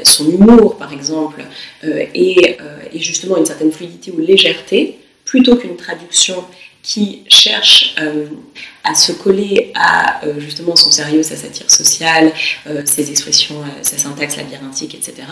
[0.04, 1.44] son humour, par exemple,
[1.84, 2.58] et,
[2.94, 6.44] et, justement une certaine fluidité ou légèreté, plutôt qu'une traduction
[6.86, 8.28] qui cherche euh,
[8.84, 12.32] à se coller à euh, justement son sérieux, sa satire sociale,
[12.68, 15.28] euh, ses expressions, sa syntaxe labyrinthique, etc.,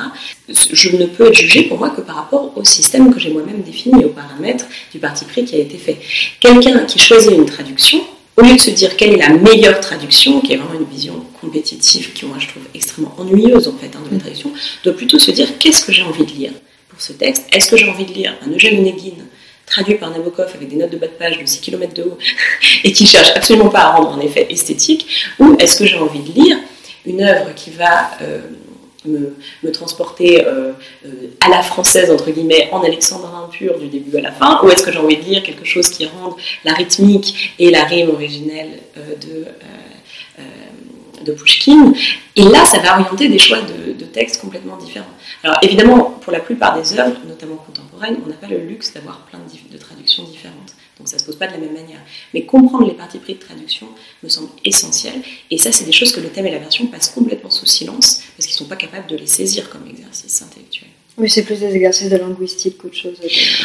[0.49, 3.61] je ne peux être jugée pour moi que par rapport au système que j'ai moi-même
[3.61, 5.99] défini et aux paramètres du parti pris qui a été fait.
[6.39, 8.03] Quelqu'un qui choisit une traduction,
[8.37, 11.25] au lieu de se dire quelle est la meilleure traduction, qui est vraiment une vision
[11.39, 14.51] compétitive, qui moi je trouve extrêmement ennuyeuse en fait hein, de la traduction,
[14.83, 16.51] doit plutôt se dire qu'est-ce que j'ai envie de lire
[16.89, 17.45] pour ce texte?
[17.51, 19.23] Est-ce que j'ai envie de lire un Eugène Onegin
[19.65, 22.17] traduit par Nabokov avec des notes de bas de page de 6 km de haut
[22.83, 25.07] et qui cherche absolument pas à rendre un effet esthétique,
[25.39, 26.57] ou est-ce que j'ai envie de lire
[27.05, 28.39] une œuvre qui va euh,
[29.05, 30.73] me, transporter euh,
[31.05, 31.09] euh,
[31.41, 34.83] à la française, entre guillemets, en alexandrin pur du début à la fin, ou est-ce
[34.83, 38.79] que j'ai envie de lire quelque chose qui rende la rythmique et la rime originelle
[38.95, 39.45] de
[41.23, 41.93] de Pushkin.
[42.35, 45.05] Et là, ça va orienter des choix de, de, textes complètement différents.
[45.43, 49.19] Alors évidemment, pour la plupart des œuvres, notamment contemporaines, on n'a pas le luxe d'avoir
[49.19, 50.75] plein de, traductions différentes.
[50.97, 51.99] Donc ça ne se pose pas de la même manière.
[52.33, 53.87] Mais comprendre les parties pris de traduction
[54.21, 55.13] me semble essentiel.
[55.49, 58.21] Et ça, c'est des choses que le thème et la version passent complètement sous silence
[58.37, 60.89] parce qu'ils ne sont pas capables de les saisir comme exercice intellectuel.
[61.17, 63.17] Oui, c'est plus des exercices de linguistique qu'autre chose.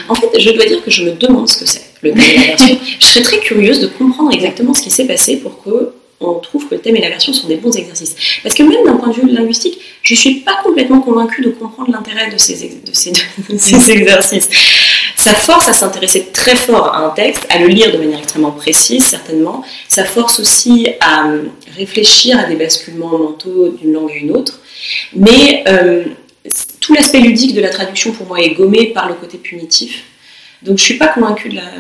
[0.09, 2.37] En fait, je dois dire que je me demande ce que c'est, le thème et
[2.37, 2.79] la version.
[2.99, 6.69] je serais très curieuse de comprendre exactement ce qui s'est passé pour que on trouve
[6.69, 8.17] que le thème et la version sont des bons exercices.
[8.43, 11.51] Parce que même d'un point de vue linguistique, je ne suis pas complètement convaincue de
[11.51, 14.49] comprendre l'intérêt de ces, de, ces, exercices.
[15.29, 18.51] Ça force à s'intéresser très fort à un texte, à le lire de manière extrêmement
[18.51, 19.63] précise, certainement.
[19.87, 21.43] Ça force aussi à euh,
[21.77, 24.61] réfléchir à des basculements mentaux d'une langue à une autre.
[25.15, 26.07] Mais euh,
[26.81, 30.05] tout l'aspect ludique de la traduction, pour moi, est gommé par le côté punitif.
[30.63, 31.75] Donc je ne suis pas convaincue de l'intérêt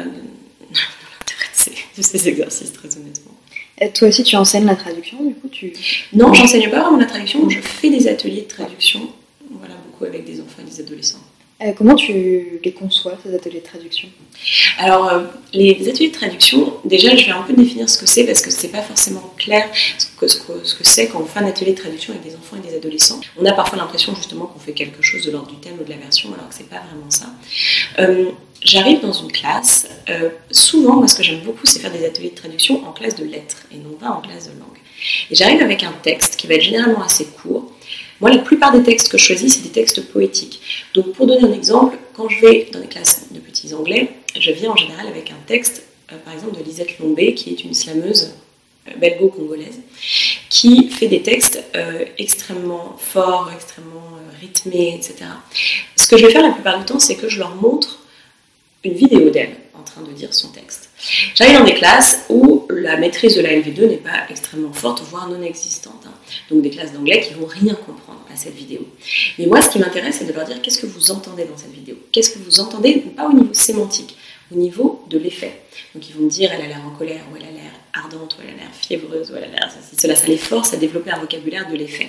[0.67, 3.33] de, de ces exercices, très honnêtement.
[3.81, 5.73] Et toi aussi, tu enseignes la traduction, du coup tu...
[6.13, 9.09] Non, j'enseigne pas vraiment la traduction, je fais des ateliers de traduction,
[9.53, 11.23] voilà, beaucoup avec des enfants et des adolescents.
[11.61, 14.09] Euh, comment tu les conçois, ces ateliers de traduction?
[14.79, 18.25] Alors, euh, les ateliers de traduction, déjà, je vais un peu définir ce que c'est
[18.25, 21.81] parce que c'est pas forcément clair ce que c'est quand on fait un atelier de
[21.81, 23.19] traduction avec des enfants et des adolescents.
[23.37, 25.91] On a parfois l'impression justement qu'on fait quelque chose de l'ordre du thème ou de
[25.91, 27.27] la version, alors que c'est pas vraiment ça.
[27.99, 29.87] Euh, J'arrive dans une classe,
[30.51, 33.25] souvent, moi ce que j'aime beaucoup, c'est faire des ateliers de traduction en classe de
[33.25, 34.79] lettres et non pas en classe de langue.
[35.31, 37.68] J'arrive avec un texte qui va être généralement assez court,
[38.21, 40.61] moi, la plupart des textes que je choisis, c'est des textes poétiques.
[40.95, 44.51] Donc, pour donner un exemple, quand je vais dans des classes de petits anglais, je
[44.51, 47.75] viens en général avec un texte, euh, par exemple, de Lisette Lombé, qui est une
[47.75, 48.35] slameuse
[48.89, 49.81] euh, belgo-congolaise,
[50.49, 55.31] qui fait des textes euh, extrêmement forts, extrêmement rythmés, etc.
[55.95, 58.01] Ce que je vais faire la plupart du temps, c'est que je leur montre
[58.85, 60.91] une vidéo d'elle en train de dire son texte.
[61.35, 65.29] J'arrive dans des classes où la maîtrise de la LV2 n'est pas extrêmement forte, voire
[65.29, 66.05] non existante.
[66.07, 66.15] Hein.
[66.51, 68.81] Donc des classes d'anglais qui vont rien comprendre à cette vidéo.
[69.39, 71.73] Mais moi, ce qui m'intéresse, c'est de leur dire qu'est-ce que vous entendez dans cette
[71.73, 71.97] vidéo.
[72.13, 74.17] Qu'est-ce que vous entendez, pas au niveau sémantique,
[74.53, 75.61] au niveau de l'effet.
[75.95, 78.37] Donc ils vont me dire, elle a l'air en colère, ou elle a l'air ardente,
[78.39, 79.71] ou elle a l'air fiévreuse, ou elle a l'air...
[79.97, 82.09] Cela, ça les force à développer un vocabulaire de l'effet.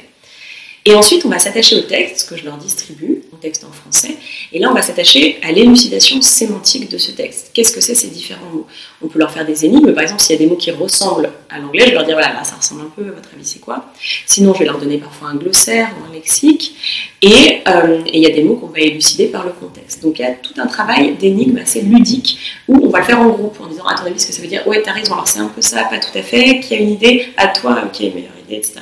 [0.85, 4.15] Et ensuite, on va s'attacher au texte que je leur distribue, au texte en français.
[4.53, 7.51] Et là, on va s'attacher à l'élucidation sémantique de ce texte.
[7.53, 8.65] Qu'est-ce que c'est ces différents mots?
[9.01, 9.93] On peut leur faire des énigmes.
[9.93, 12.15] Par exemple, s'il y a des mots qui ressemblent à l'anglais, je vais leur dire
[12.15, 13.85] voilà, là, ça ressemble un peu, à votre avis, c'est quoi?
[14.25, 16.75] Sinon, je vais leur donner parfois un glossaire ou un lexique.
[17.21, 20.01] Et, euh, et il y a des mots qu'on va élucider par le contexte.
[20.01, 22.39] Donc, il y a tout un travail d'énigmes assez ludique
[22.69, 24.41] où on va le faire en groupe en disant à ton avis, ce que ça
[24.41, 24.65] veut dire?
[24.65, 26.61] Ouais, t'as raison, alors c'est un peu ça, pas tout à fait.
[26.61, 27.27] Qui a une idée?
[27.35, 28.79] À toi, ok, meilleure idée, etc.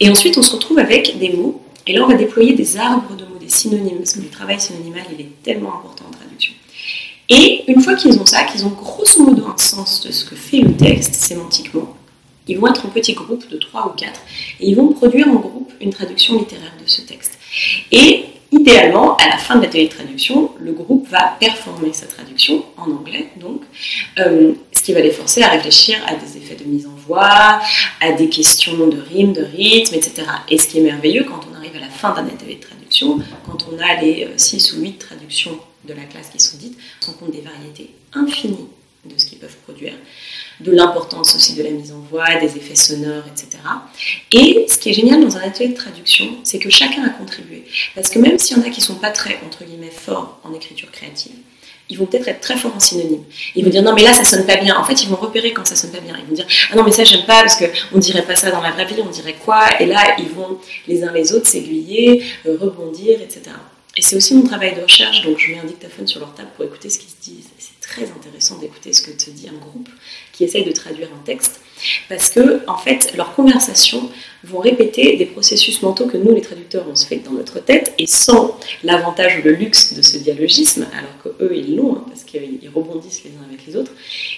[0.00, 1.62] Et ensuite, on se retrouve avec des mots.
[1.86, 4.60] Et là, on va déployer des arbres de mots, des synonymes, parce que le travail
[4.60, 6.52] synonymal, il est tellement important en traduction.
[7.28, 10.36] Et une fois qu'ils ont ça, qu'ils ont grosso modo un sens de ce que
[10.36, 11.96] fait le texte sémantiquement,
[12.48, 14.20] ils vont être en petits groupes de 3 ou 4
[14.60, 17.38] et ils vont produire en groupe une traduction littéraire de ce texte.
[17.90, 22.64] Et idéalement, à la fin de l'atelier de traduction, le groupe va performer sa traduction
[22.76, 23.62] en anglais, donc,
[24.18, 27.60] euh, ce qui va les forcer à réfléchir à des effets de mise en voix,
[28.00, 30.22] à des questions de rime, de rythme, etc.
[30.48, 33.18] Et ce qui est merveilleux quand on arrive à la fin d'un atelier de traduction,
[33.46, 36.78] quand on a les 6 euh, ou 8 traductions de la classe qui sont dites,
[37.08, 38.68] on compte des variétés infinies
[39.04, 39.94] de ce qu'ils peuvent produire,
[40.60, 43.62] de l'importance aussi de la mise en voix, des effets sonores, etc.
[44.32, 47.64] Et ce qui est génial dans un atelier de traduction, c'est que chacun a contribué.
[47.94, 50.38] Parce que même s'il y en a qui ne sont pas très, entre guillemets, forts
[50.44, 51.36] en écriture créative,
[51.88, 53.22] ils vont peut-être être très forts en synonyme.
[53.54, 54.76] Ils vont dire non mais là ça sonne pas bien.
[54.76, 56.16] En fait ils vont repérer quand ça sonne pas bien.
[56.18, 58.50] Ils vont dire ah non mais ça j'aime pas parce que on dirait pas ça
[58.50, 59.68] dans la vraie vie, on dirait quoi?
[59.78, 63.42] Et là ils vont les uns les autres s'aiguiller, euh, rebondir, etc.
[63.96, 66.48] Et c'est aussi mon travail de recherche, donc je mets un dictaphone sur leur table
[66.56, 67.50] pour écouter ce qu'ils se disent.
[67.88, 69.88] Très intéressant d'écouter ce que te dit un groupe
[70.32, 71.60] qui essaye de traduire un texte.
[72.08, 74.10] Parce que, en fait, leurs conversations
[74.44, 77.94] vont répéter des processus mentaux que nous, les traducteurs, on se fait dans notre tête,
[77.98, 82.22] et sans l'avantage ou le luxe de ce dialogisme, alors qu'eux, ils l'ont, hein, parce
[82.22, 83.92] qu'ils rebondissent les uns avec les autres.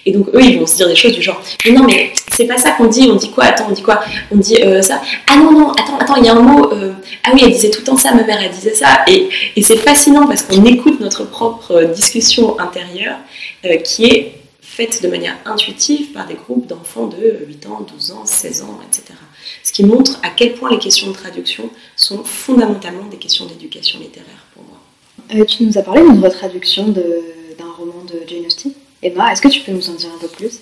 [0.05, 2.45] Et donc, eux, ils vont se dire des choses du genre Mais non, mais c'est
[2.45, 5.01] pas ça qu'on dit, on dit quoi Attends, on dit quoi On dit euh, ça.
[5.27, 6.71] Ah non, non, attends, attends, il y a un mot.
[6.71, 9.03] Euh, ah oui, elle disait tout le temps ça, ma mère, elle disait ça.
[9.07, 9.29] Et,
[9.61, 13.17] c'est fascinant parce qu'on écoute notre propre discussion intérieure
[13.65, 14.38] euh, qui est
[14.79, 18.79] faite de manière intuitive par des groupes d'enfants de 8 ans, 12 ans, 16 ans,
[18.87, 19.13] etc.
[19.61, 23.99] Ce qui montre à quel point les questions de traduction sont fondamentalement des questions d'éducation
[23.99, 24.79] littéraire pour moi.
[25.35, 28.71] Euh, tu nous as parlé d'une retraduction d'un roman de Jane Austen?
[29.01, 30.59] Emma, est-ce que tu peux nous en dire un peu plus?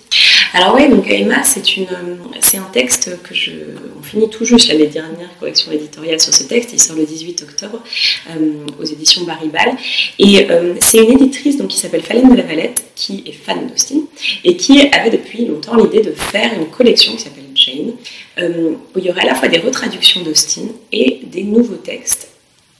[0.54, 3.50] Alors oui, donc Emma, c'est un texte que je,
[3.98, 6.70] on finit tout juste les dernières corrections éditoriales sur ce texte.
[6.72, 7.82] Il sort le 18 octobre
[8.30, 9.76] euh, aux éditions Baribal,
[10.18, 13.66] et euh, c'est une éditrice donc qui s'appelle Falène de la Valette, qui est fan
[13.66, 14.02] d'Austin
[14.44, 17.92] et qui avait depuis longtemps l'idée de faire une collection qui s'appelle Jane,
[18.38, 22.37] euh, où il y aurait à la fois des retraductions d'Austin et des nouveaux textes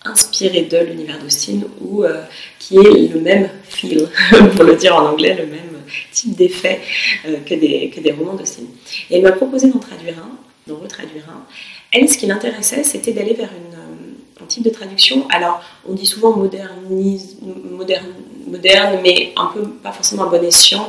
[0.09, 2.23] inspiré de l'univers d'Austin ou euh,
[2.59, 4.09] qui est le même feel,
[4.55, 6.81] pour le dire en anglais, le même type d'effet
[7.27, 8.62] euh, que, des, que des romans d'Austin.
[9.11, 10.31] Et elle m'a proposé d'en traduire un,
[10.66, 11.44] d'en retraduire un.
[11.92, 15.27] Elle, ce qui l'intéressait, c'était d'aller vers une, euh, un type de traduction.
[15.31, 17.38] Alors, on dit souvent modernise,
[17.71, 18.07] moderne,
[18.47, 20.88] moderne, mais un peu pas forcément à bon escient.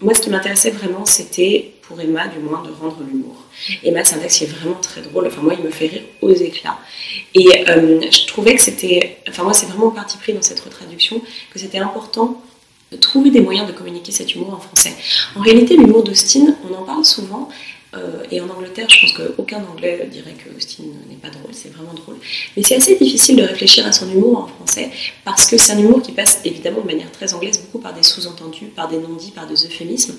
[0.00, 3.34] moi, ce qui m'intéressait vraiment, c'était, pour Emma du moins, de rendre l'humour.
[3.82, 5.26] Emma, c'est un texte qui est vraiment très drôle.
[5.26, 6.78] Enfin, moi, il me fait rire aux éclats.
[7.34, 9.18] Et euh, je trouvais que c'était.
[9.28, 11.20] Enfin, moi, c'est vraiment parti pris dans cette retraduction
[11.52, 12.40] que c'était important
[12.92, 14.94] de trouver des moyens de communiquer cet humour en français.
[15.34, 17.48] En réalité, l'humour d'Austin, on en parle souvent.
[17.96, 21.72] Euh, et en Angleterre, je pense qu'aucun Anglais dirait que Austin n'est pas drôle, c'est
[21.72, 22.18] vraiment drôle.
[22.56, 24.90] Mais c'est assez difficile de réfléchir à son humour en français
[25.24, 28.04] parce que c'est un humour qui passe évidemment de manière très anglaise, beaucoup par des
[28.04, 30.14] sous-entendus, par des non-dits, par des euphémismes.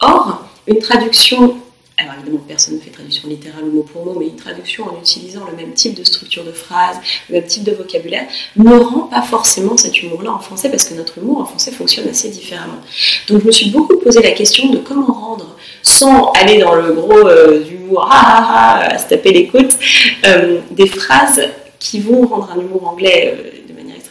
[0.00, 1.56] Or, une traduction
[2.00, 5.44] alors évidemment, personne ne fait traduction littérale mot pour mot, mais une traduction en utilisant
[5.44, 6.96] le même type de structure de phrase,
[7.28, 10.94] le même type de vocabulaire, ne rend pas forcément cet humour-là en français, parce que
[10.94, 12.80] notre humour en français fonctionne assez différemment.
[13.28, 16.92] Donc je me suis beaucoup posé la question de comment rendre, sans aller dans le
[16.94, 19.76] gros euh, humour, ah ah ah, à se taper les côtes,
[20.24, 21.42] euh, des phrases
[21.78, 23.59] qui vont rendre un humour anglais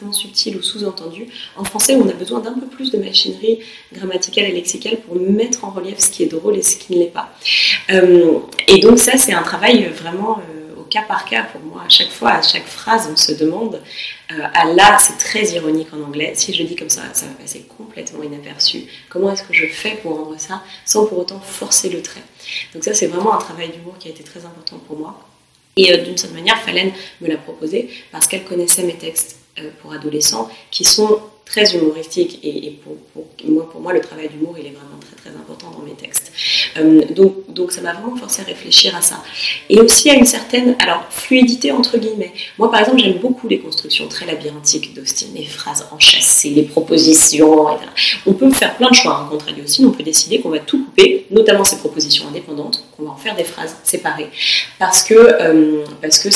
[0.07, 1.27] euh, subtil ou sous-entendu.
[1.57, 3.59] En français, on a besoin d'un peu plus de machinerie
[3.93, 6.99] grammaticale et lexicale pour mettre en relief ce qui est drôle et ce qui ne
[6.99, 7.29] l'est pas.
[7.91, 11.83] Euh, et donc ça, c'est un travail vraiment euh, au cas par cas pour moi.
[11.85, 13.81] À chaque fois, à chaque phrase, on se demande,
[14.31, 16.33] euh, ah là, c'est très ironique en anglais.
[16.35, 18.83] Si je dis comme ça, ça va passer complètement inaperçu.
[19.09, 22.23] Comment est-ce que je fais pour rendre ça sans pour autant forcer le trait?
[22.73, 25.19] Donc ça, c'est vraiment un travail d'humour qui a été très important pour moi.
[25.75, 29.48] Et d'une certaine manière, Falène me l'a proposé parce qu'elle connaissait mes textes euh,
[29.81, 31.19] pour adolescents qui sont
[31.49, 35.83] très humoristiques et, pour, moi, le travail d'humour il est vraiment très très important dans
[35.83, 36.31] mes textes.
[36.77, 39.23] Euh, donc, donc ça m'a vraiment forcé à réfléchir à ça.
[39.69, 42.33] Et aussi à une certaine alors fluidité entre guillemets.
[42.59, 47.75] Moi par exemple j'aime beaucoup les constructions très labyrinthiques d'Austin les phrases enchâssées les propositions
[47.75, 47.89] etc.
[48.27, 50.85] on peut faire plein de choix hein, contre aussi on peut décider qu'on va tout
[50.85, 54.29] couper notamment ces propositions indépendantes qu'on va en faire des phrases séparées.
[54.77, 56.29] Parce que euh, parce que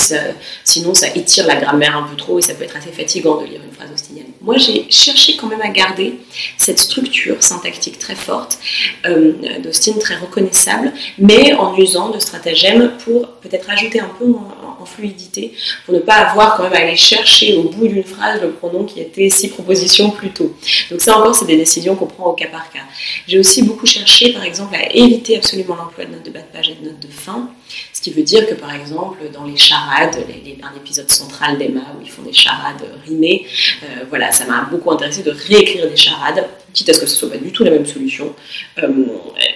[0.63, 3.45] sinon ça étire la grammaire un peu trop et ça peut être assez fatigant de
[3.45, 6.15] lire une phrase austinienne moi j'ai chercher quand même à garder
[6.57, 8.57] cette structure syntactique très forte
[9.05, 14.62] euh, d'Austin, très reconnaissable, mais en usant de stratagèmes pour peut-être ajouter un peu en,
[14.86, 15.54] fluidité,
[15.86, 18.84] pour ne pas avoir quand même à aller chercher au bout d'une phrase le pronom
[18.84, 20.56] qui était six propositions plus tôt.
[20.89, 22.86] Donc ça encore, c'est des décisions qu'on prend au cas par cas.
[23.28, 26.58] J'ai aussi beaucoup cherché, par exemple, à éviter absolument l'emploi de notes de bas de
[26.58, 27.50] page et de notes de fin,
[27.93, 31.82] ce qui veut dire que, par exemple, dans les charades, les, un épisode central d'Emma
[31.98, 33.46] où ils font des charades rimées,
[33.84, 37.15] euh, voilà, ça m'a beaucoup intéressé de réécrire des charades, quitte à ce que ce
[37.15, 38.34] soit pas du tout la même solution.
[38.80, 38.88] Euh,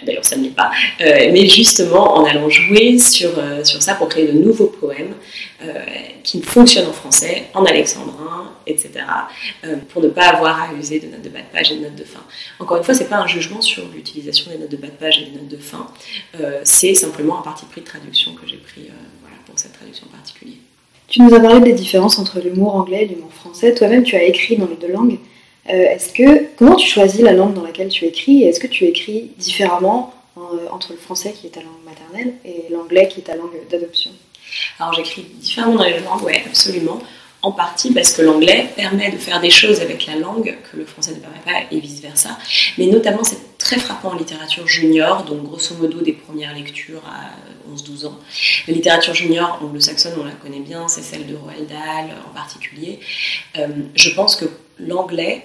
[0.03, 0.71] d'ailleurs, ça ne l'est pas.
[1.01, 3.31] Euh, mais justement, en allant jouer sur,
[3.63, 5.13] sur ça pour créer de nouveaux poèmes
[6.23, 8.89] qui fonctionnent en français, en alexandrin, etc.,
[9.89, 11.95] pour ne pas avoir à user de notes de bas de page et de notes
[11.95, 12.23] de fin.
[12.60, 15.19] Encore une fois, c'est pas un jugement sur l'utilisation des notes de bas de page
[15.19, 15.88] et des notes de fin,
[16.63, 18.89] c'est simplement un parti pris de traduction que j'ai pris
[19.21, 20.57] voilà, pour cette traduction particulière.
[21.07, 23.73] Tu nous as parlé des différences entre l'humour anglais et l'humour français.
[23.73, 25.17] Toi-même, tu as écrit dans les deux langues.
[25.69, 28.67] Euh, est-ce que comment tu choisis la langue dans laquelle tu écris et est-ce que
[28.67, 33.19] tu écris différemment euh, entre le français qui est ta langue maternelle et l'anglais qui
[33.19, 34.12] est ta langue d'adoption?
[34.80, 36.99] Alors j'écris différemment dans les langues, oui, absolument.
[37.43, 40.86] En partie parce que l'anglais permet de faire des choses avec la langue que le
[40.86, 42.37] français ne permet pas et vice versa.
[42.77, 47.35] Mais notamment, c'est très frappant en littérature junior, donc grosso modo des premières lectures à
[47.75, 48.19] 11-12 ans.
[48.67, 53.00] La littérature junior anglo-saxonne, on la connaît bien, c'est celle de Roald Dahl en particulier.
[53.58, 54.46] Euh, je pense que
[54.79, 55.44] l'anglais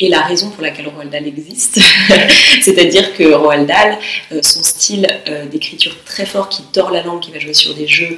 [0.00, 1.78] et la raison pour laquelle Roald Dahl existe.
[2.62, 3.98] C'est-à-dire que Roald Dahl,
[4.42, 5.08] son style
[5.50, 8.16] d'écriture très fort qui tord la langue, qui va jouer sur des jeux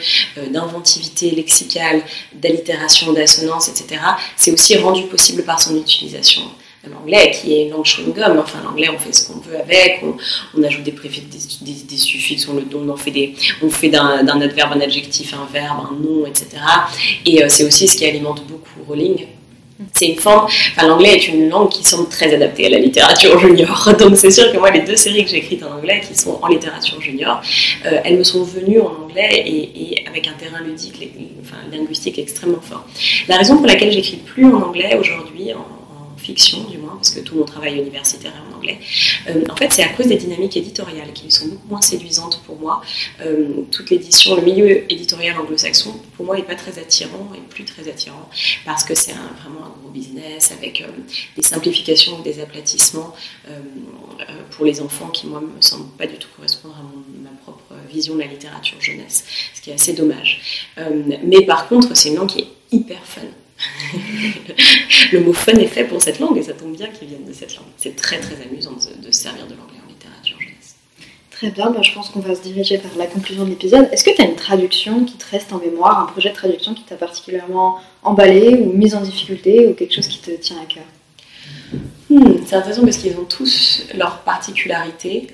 [0.50, 2.02] d'inventivité lexicale,
[2.34, 4.00] d'allitération, d'assonance, etc.,
[4.36, 6.42] c'est aussi rendu possible par son utilisation
[6.88, 8.38] l'anglais qui est une langue chewing-gum.
[8.38, 10.02] Enfin, l'anglais, on fait ce qu'on veut avec,
[10.56, 14.72] on, ajoute des préfixes, des, suffixes, on, le, on, fait, des, on fait d'un adverbe
[14.74, 16.48] un adjectif, un verbe, un nom, etc.
[17.26, 19.26] Et euh, c'est aussi ce qui alimente beaucoup Rowling.
[19.92, 23.38] C'est une forme, enfin l'anglais est une langue qui semble très adaptée à la littérature
[23.38, 23.88] junior.
[23.98, 26.38] Donc c'est sûr que moi les deux séries que j'ai écrites en anglais qui sont
[26.42, 27.40] en littérature junior,
[27.86, 31.08] euh, elles me sont venues en anglais et, avec un terrain ludique,
[31.42, 32.84] enfin linguistique extrêmement fort.
[33.28, 35.52] La raison pour laquelle j'écris plus en anglais aujourd'hui,
[36.28, 38.78] fiction du moins, parce que tout mon travail universitaire est en anglais.
[39.28, 42.56] Euh, en fait, c'est à cause des dynamiques éditoriales qui sont beaucoup moins séduisantes pour
[42.58, 42.82] moi.
[43.22, 47.64] Euh, toute l'édition, le milieu éditorial anglo-saxon, pour moi, n'est pas très attirant et plus
[47.64, 48.28] très attirant
[48.66, 50.88] parce que c'est vraiment un gros business avec euh,
[51.36, 53.14] des simplifications ou des aplatissements
[54.50, 56.82] pour les enfants qui, moi, me semblent pas du tout correspondre à
[57.22, 59.24] ma propre vision de la littérature jeunesse,
[59.54, 60.66] ce qui est assez dommage.
[61.24, 63.22] mais par contre, c'est une langue qui est hyper fun.
[65.12, 67.32] le mot fun est fait pour cette langue et ça tombe bien qu'il vienne de
[67.32, 67.66] cette langue.
[67.76, 70.76] C'est très très amusant de, se servir de l'anglais en littérature jeunesse.
[71.30, 73.88] Très bien, bah, je pense qu'on va se diriger vers la conclusion de l'épisode.
[73.92, 76.74] Est-ce que tu as une traduction qui te reste en mémoire, un projet de traduction
[76.74, 80.66] qui t'a particulièrement emballé ou mis en difficulté ou quelque chose qui te tient à
[80.66, 80.84] cœur?
[82.10, 85.26] Hmm, c'est intéressant parce qu'ils ont tous leurs particularités.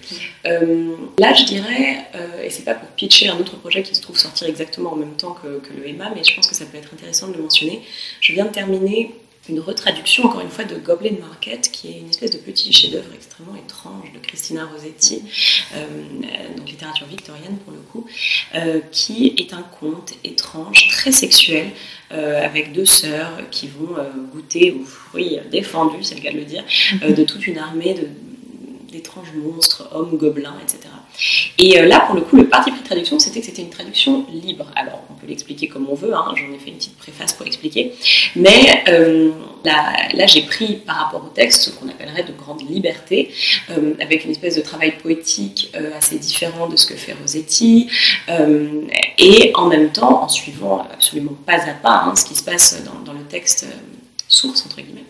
[0.47, 4.03] Euh, là, je dirais, euh, et c'est pas pour pitcher un autre projet qui se
[4.03, 6.77] trouve sortir exactement en même temps que, le EMA, mais je pense que ça peut
[6.77, 7.83] être intéressant de le mentionner.
[8.21, 9.15] Je viens de terminer
[9.49, 13.13] une retraduction, encore une fois, de Goblin Market, qui est une espèce de petit chef-d'œuvre
[13.15, 15.23] extrêmement étrange de Christina Rossetti,
[15.75, 15.87] euh,
[16.57, 18.07] donc littérature victorienne pour le coup,
[18.91, 21.71] qui est un conte étrange, très sexuel,
[22.13, 26.37] euh, avec deux sœurs qui vont euh, goûter aux fruits défendus, c'est le cas de
[26.37, 26.63] le dire,
[27.03, 27.97] euh, de toute une armée
[28.95, 30.81] d'étranges monstres, hommes, gobelins, etc.
[31.59, 34.27] Et là, pour le coup, le parti pris de traduction, c'était que c'était une traduction
[34.33, 34.67] libre.
[34.77, 37.47] Alors, on peut l'expliquer comme on veut, hein, j'en ai fait une petite préface pour
[37.47, 37.93] expliquer.
[38.37, 38.85] Mais
[39.65, 43.31] là, j'ai pris par rapport au texte ce qu'on appellerait de grande liberté,
[44.01, 47.89] avec une espèce de travail poétique assez différent de ce que fait Rossetti,
[49.19, 52.83] et en même temps en suivant absolument pas à pas hein, ce qui se passe
[53.05, 53.77] dans, le texte euh,
[54.35, 55.05] source, entre guillemets.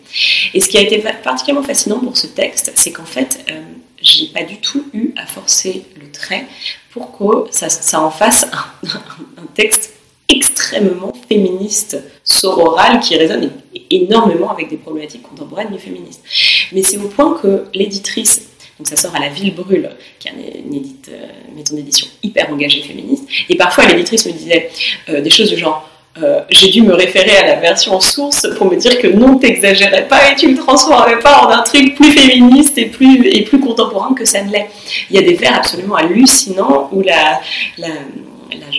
[0.53, 3.61] Et ce qui a été particulièrement fascinant pour ce texte, c'est qu'en fait, euh,
[4.01, 6.45] j'ai pas du tout eu à forcer le trait
[6.91, 9.93] pour que ça, en fasse un, texte
[10.27, 13.51] extrêmement féministe, sororal, qui résonne
[13.91, 16.23] énormément avec des problématiques contemporaines mais féministes.
[16.71, 20.31] Mais c'est au point que l'éditrice donc ça sort à La Ville Brûle, qui est
[20.31, 20.75] une,
[21.09, 23.25] euh, maison d'édition hyper engagée féministe.
[23.47, 24.69] Et parfois l'éditrice me disait
[25.07, 25.89] euh, des choses du genre
[26.23, 30.07] euh, j'ai dû me référer à la version source pour me dire que non, t'exagérais
[30.07, 33.59] pas et tu ne transformais pas en un truc plus féministe et plus, et plus
[33.59, 34.69] contemporain que ça ne l'est.
[35.09, 37.41] Il y a des vers absolument hallucinants où la,
[37.77, 37.89] la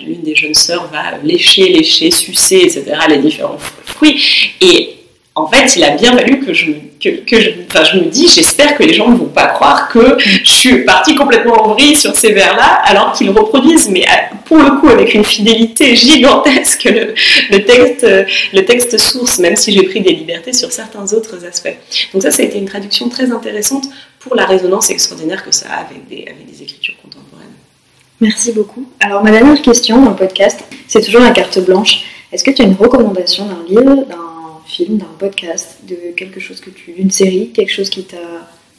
[0.05, 4.55] l'une des jeunes sœurs va lécher, lécher, sucer, etc., les différents fruits.
[4.61, 4.96] Et
[5.37, 8.75] en fait, il a bien fallu que je, que, je, enfin, je me dis, j'espère
[8.75, 12.15] que les gens ne vont pas croire que je suis partie complètement en vrille sur
[12.15, 14.05] ces vers-là, alors qu'ils reproduisent, mais
[14.45, 17.13] pour le coup avec une fidélité gigantesque, le,
[17.51, 18.05] le, texte,
[18.53, 21.77] le texte source, même si j'ai pris des libertés sur certains autres aspects.
[22.13, 23.85] Donc ça, ça a été une traduction très intéressante
[24.19, 27.45] pour la résonance extraordinaire que ça a avec des, avec des écritures contemporaines.
[28.19, 28.89] Merci beaucoup.
[28.99, 32.01] Alors ma dernière question dans le podcast, c'est toujours la carte blanche.
[32.31, 34.36] Est-ce que tu as une recommandation d'un livre, d'un
[34.67, 36.91] film, d'un podcast, de quelque chose que tu.
[36.91, 38.17] d'une série, quelque chose qui t'a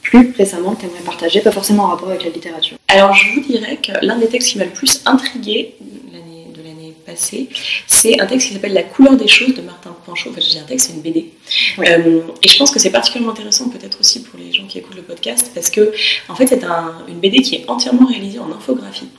[0.01, 3.33] plu récemment, que tu aimerais partager, pas forcément en rapport avec la littérature Alors je
[3.33, 7.49] vous dirais que l'un des textes qui m'a le plus intrigué de l'année passée,
[7.87, 10.29] c'est un texte qui s'appelle La couleur des choses de Martin Panchaud.
[10.31, 11.31] Enfin, je dis un texte, c'est une BD.
[11.79, 14.95] Euh, et je pense que c'est particulièrement intéressant, peut-être aussi pour les gens qui écoutent
[14.95, 15.91] le podcast, parce que
[16.29, 19.09] en fait, c'est un, une BD qui est entièrement réalisée en infographie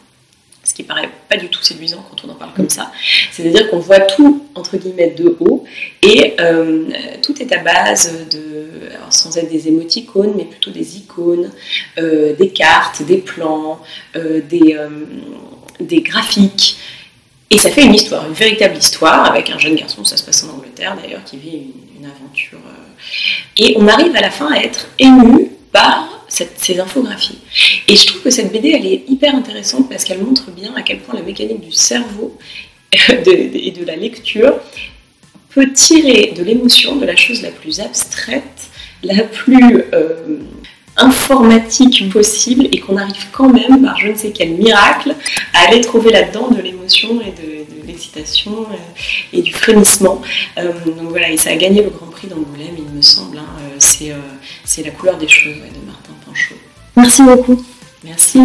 [0.80, 2.90] qui paraît pas du tout séduisant quand on en parle comme ça.
[3.32, 5.64] C'est-à-dire qu'on voit tout, entre guillemets, de haut,
[6.02, 6.84] et euh,
[7.22, 8.68] tout est à base de,
[9.10, 11.50] sans être des émoticônes, mais plutôt des icônes,
[11.98, 13.80] euh, des cartes, des plans,
[14.16, 14.76] euh, des,
[15.80, 16.78] des graphiques.
[17.50, 20.44] Et ça fait une histoire, une véritable histoire, avec un jeune garçon, ça se passe
[20.44, 21.62] en Angleterre d'ailleurs, qui vit
[21.98, 22.60] une aventure.
[23.58, 27.38] et on arrive à la fin à être ému par ces infographies.
[27.88, 30.82] Et je trouve que cette BD, elle est hyper intéressante parce qu'elle montre bien à
[30.82, 32.38] quel point la mécanique du cerveau
[32.92, 34.54] et de la lecture
[35.50, 38.70] peut tirer de l'émotion de la chose la plus abstraite,
[39.02, 40.38] la plus euh,
[40.96, 45.14] informatique possible et qu'on arrive quand même, par je ne sais quel miracle,
[45.52, 48.66] à aller trouver là-dedans de l'émotion et de, l'excitation.
[49.32, 50.22] et du frémissement.
[50.56, 53.38] donc voilà, et ça a gagné le Grand Prix d'Angoulême, il me semble.
[53.38, 53.46] Hein.
[53.78, 56.14] c'est la couleur des choses de Martin
[56.96, 57.62] Merci beaucoup.
[58.04, 58.40] Merci.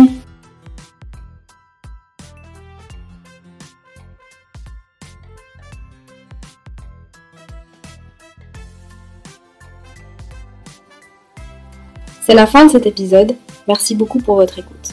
[12.26, 13.36] C'est la fin de cet épisode,
[13.68, 14.90] merci beaucoup pour votre écoute.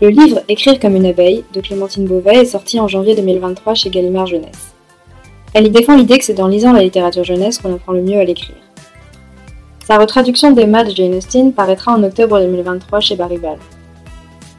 [0.00, 3.90] Le livre Écrire comme une abeille de Clémentine Beauvais est sorti en janvier 2023 chez
[3.90, 4.72] Gallimard Jeunesse.
[5.52, 8.18] Elle y défend l'idée que c'est en lisant la littérature jeunesse qu'on apprend le mieux
[8.18, 8.63] à l'écrire.
[9.86, 13.58] Sa retraduction d'Emma de Jane Austen paraîtra en octobre 2023 chez Baribal.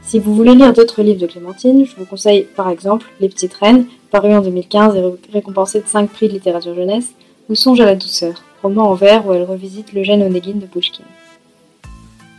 [0.04, 3.54] Si vous voulez lire d'autres livres de Clémentine, je vous conseille par exemple Les Petites
[3.54, 5.02] Reines, paru en 2015 et
[5.32, 7.08] récompensé de 5 prix de littérature jeunesse,
[7.48, 10.66] ou Songe à la douceur, roman en vers où elle revisite le gène Onegin de
[10.66, 11.02] Pushkin.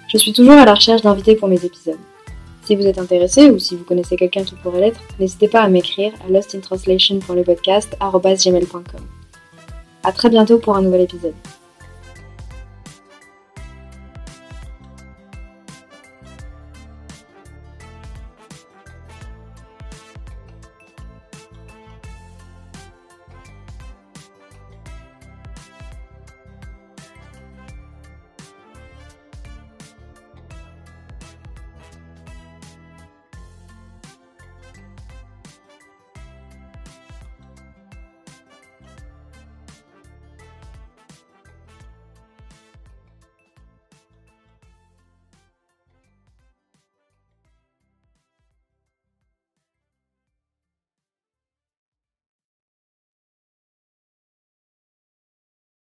[0.08, 2.00] Je suis toujours à la recherche d'invités pour mes épisodes.
[2.64, 5.68] Si vous êtes intéressé ou si vous connaissez quelqu'un qui pourrait l'être, n'hésitez pas à
[5.68, 9.02] m'écrire à lostintranslation.lepodcast.gmail.com.
[10.06, 11.34] A très bientôt pour un nouvel épisode.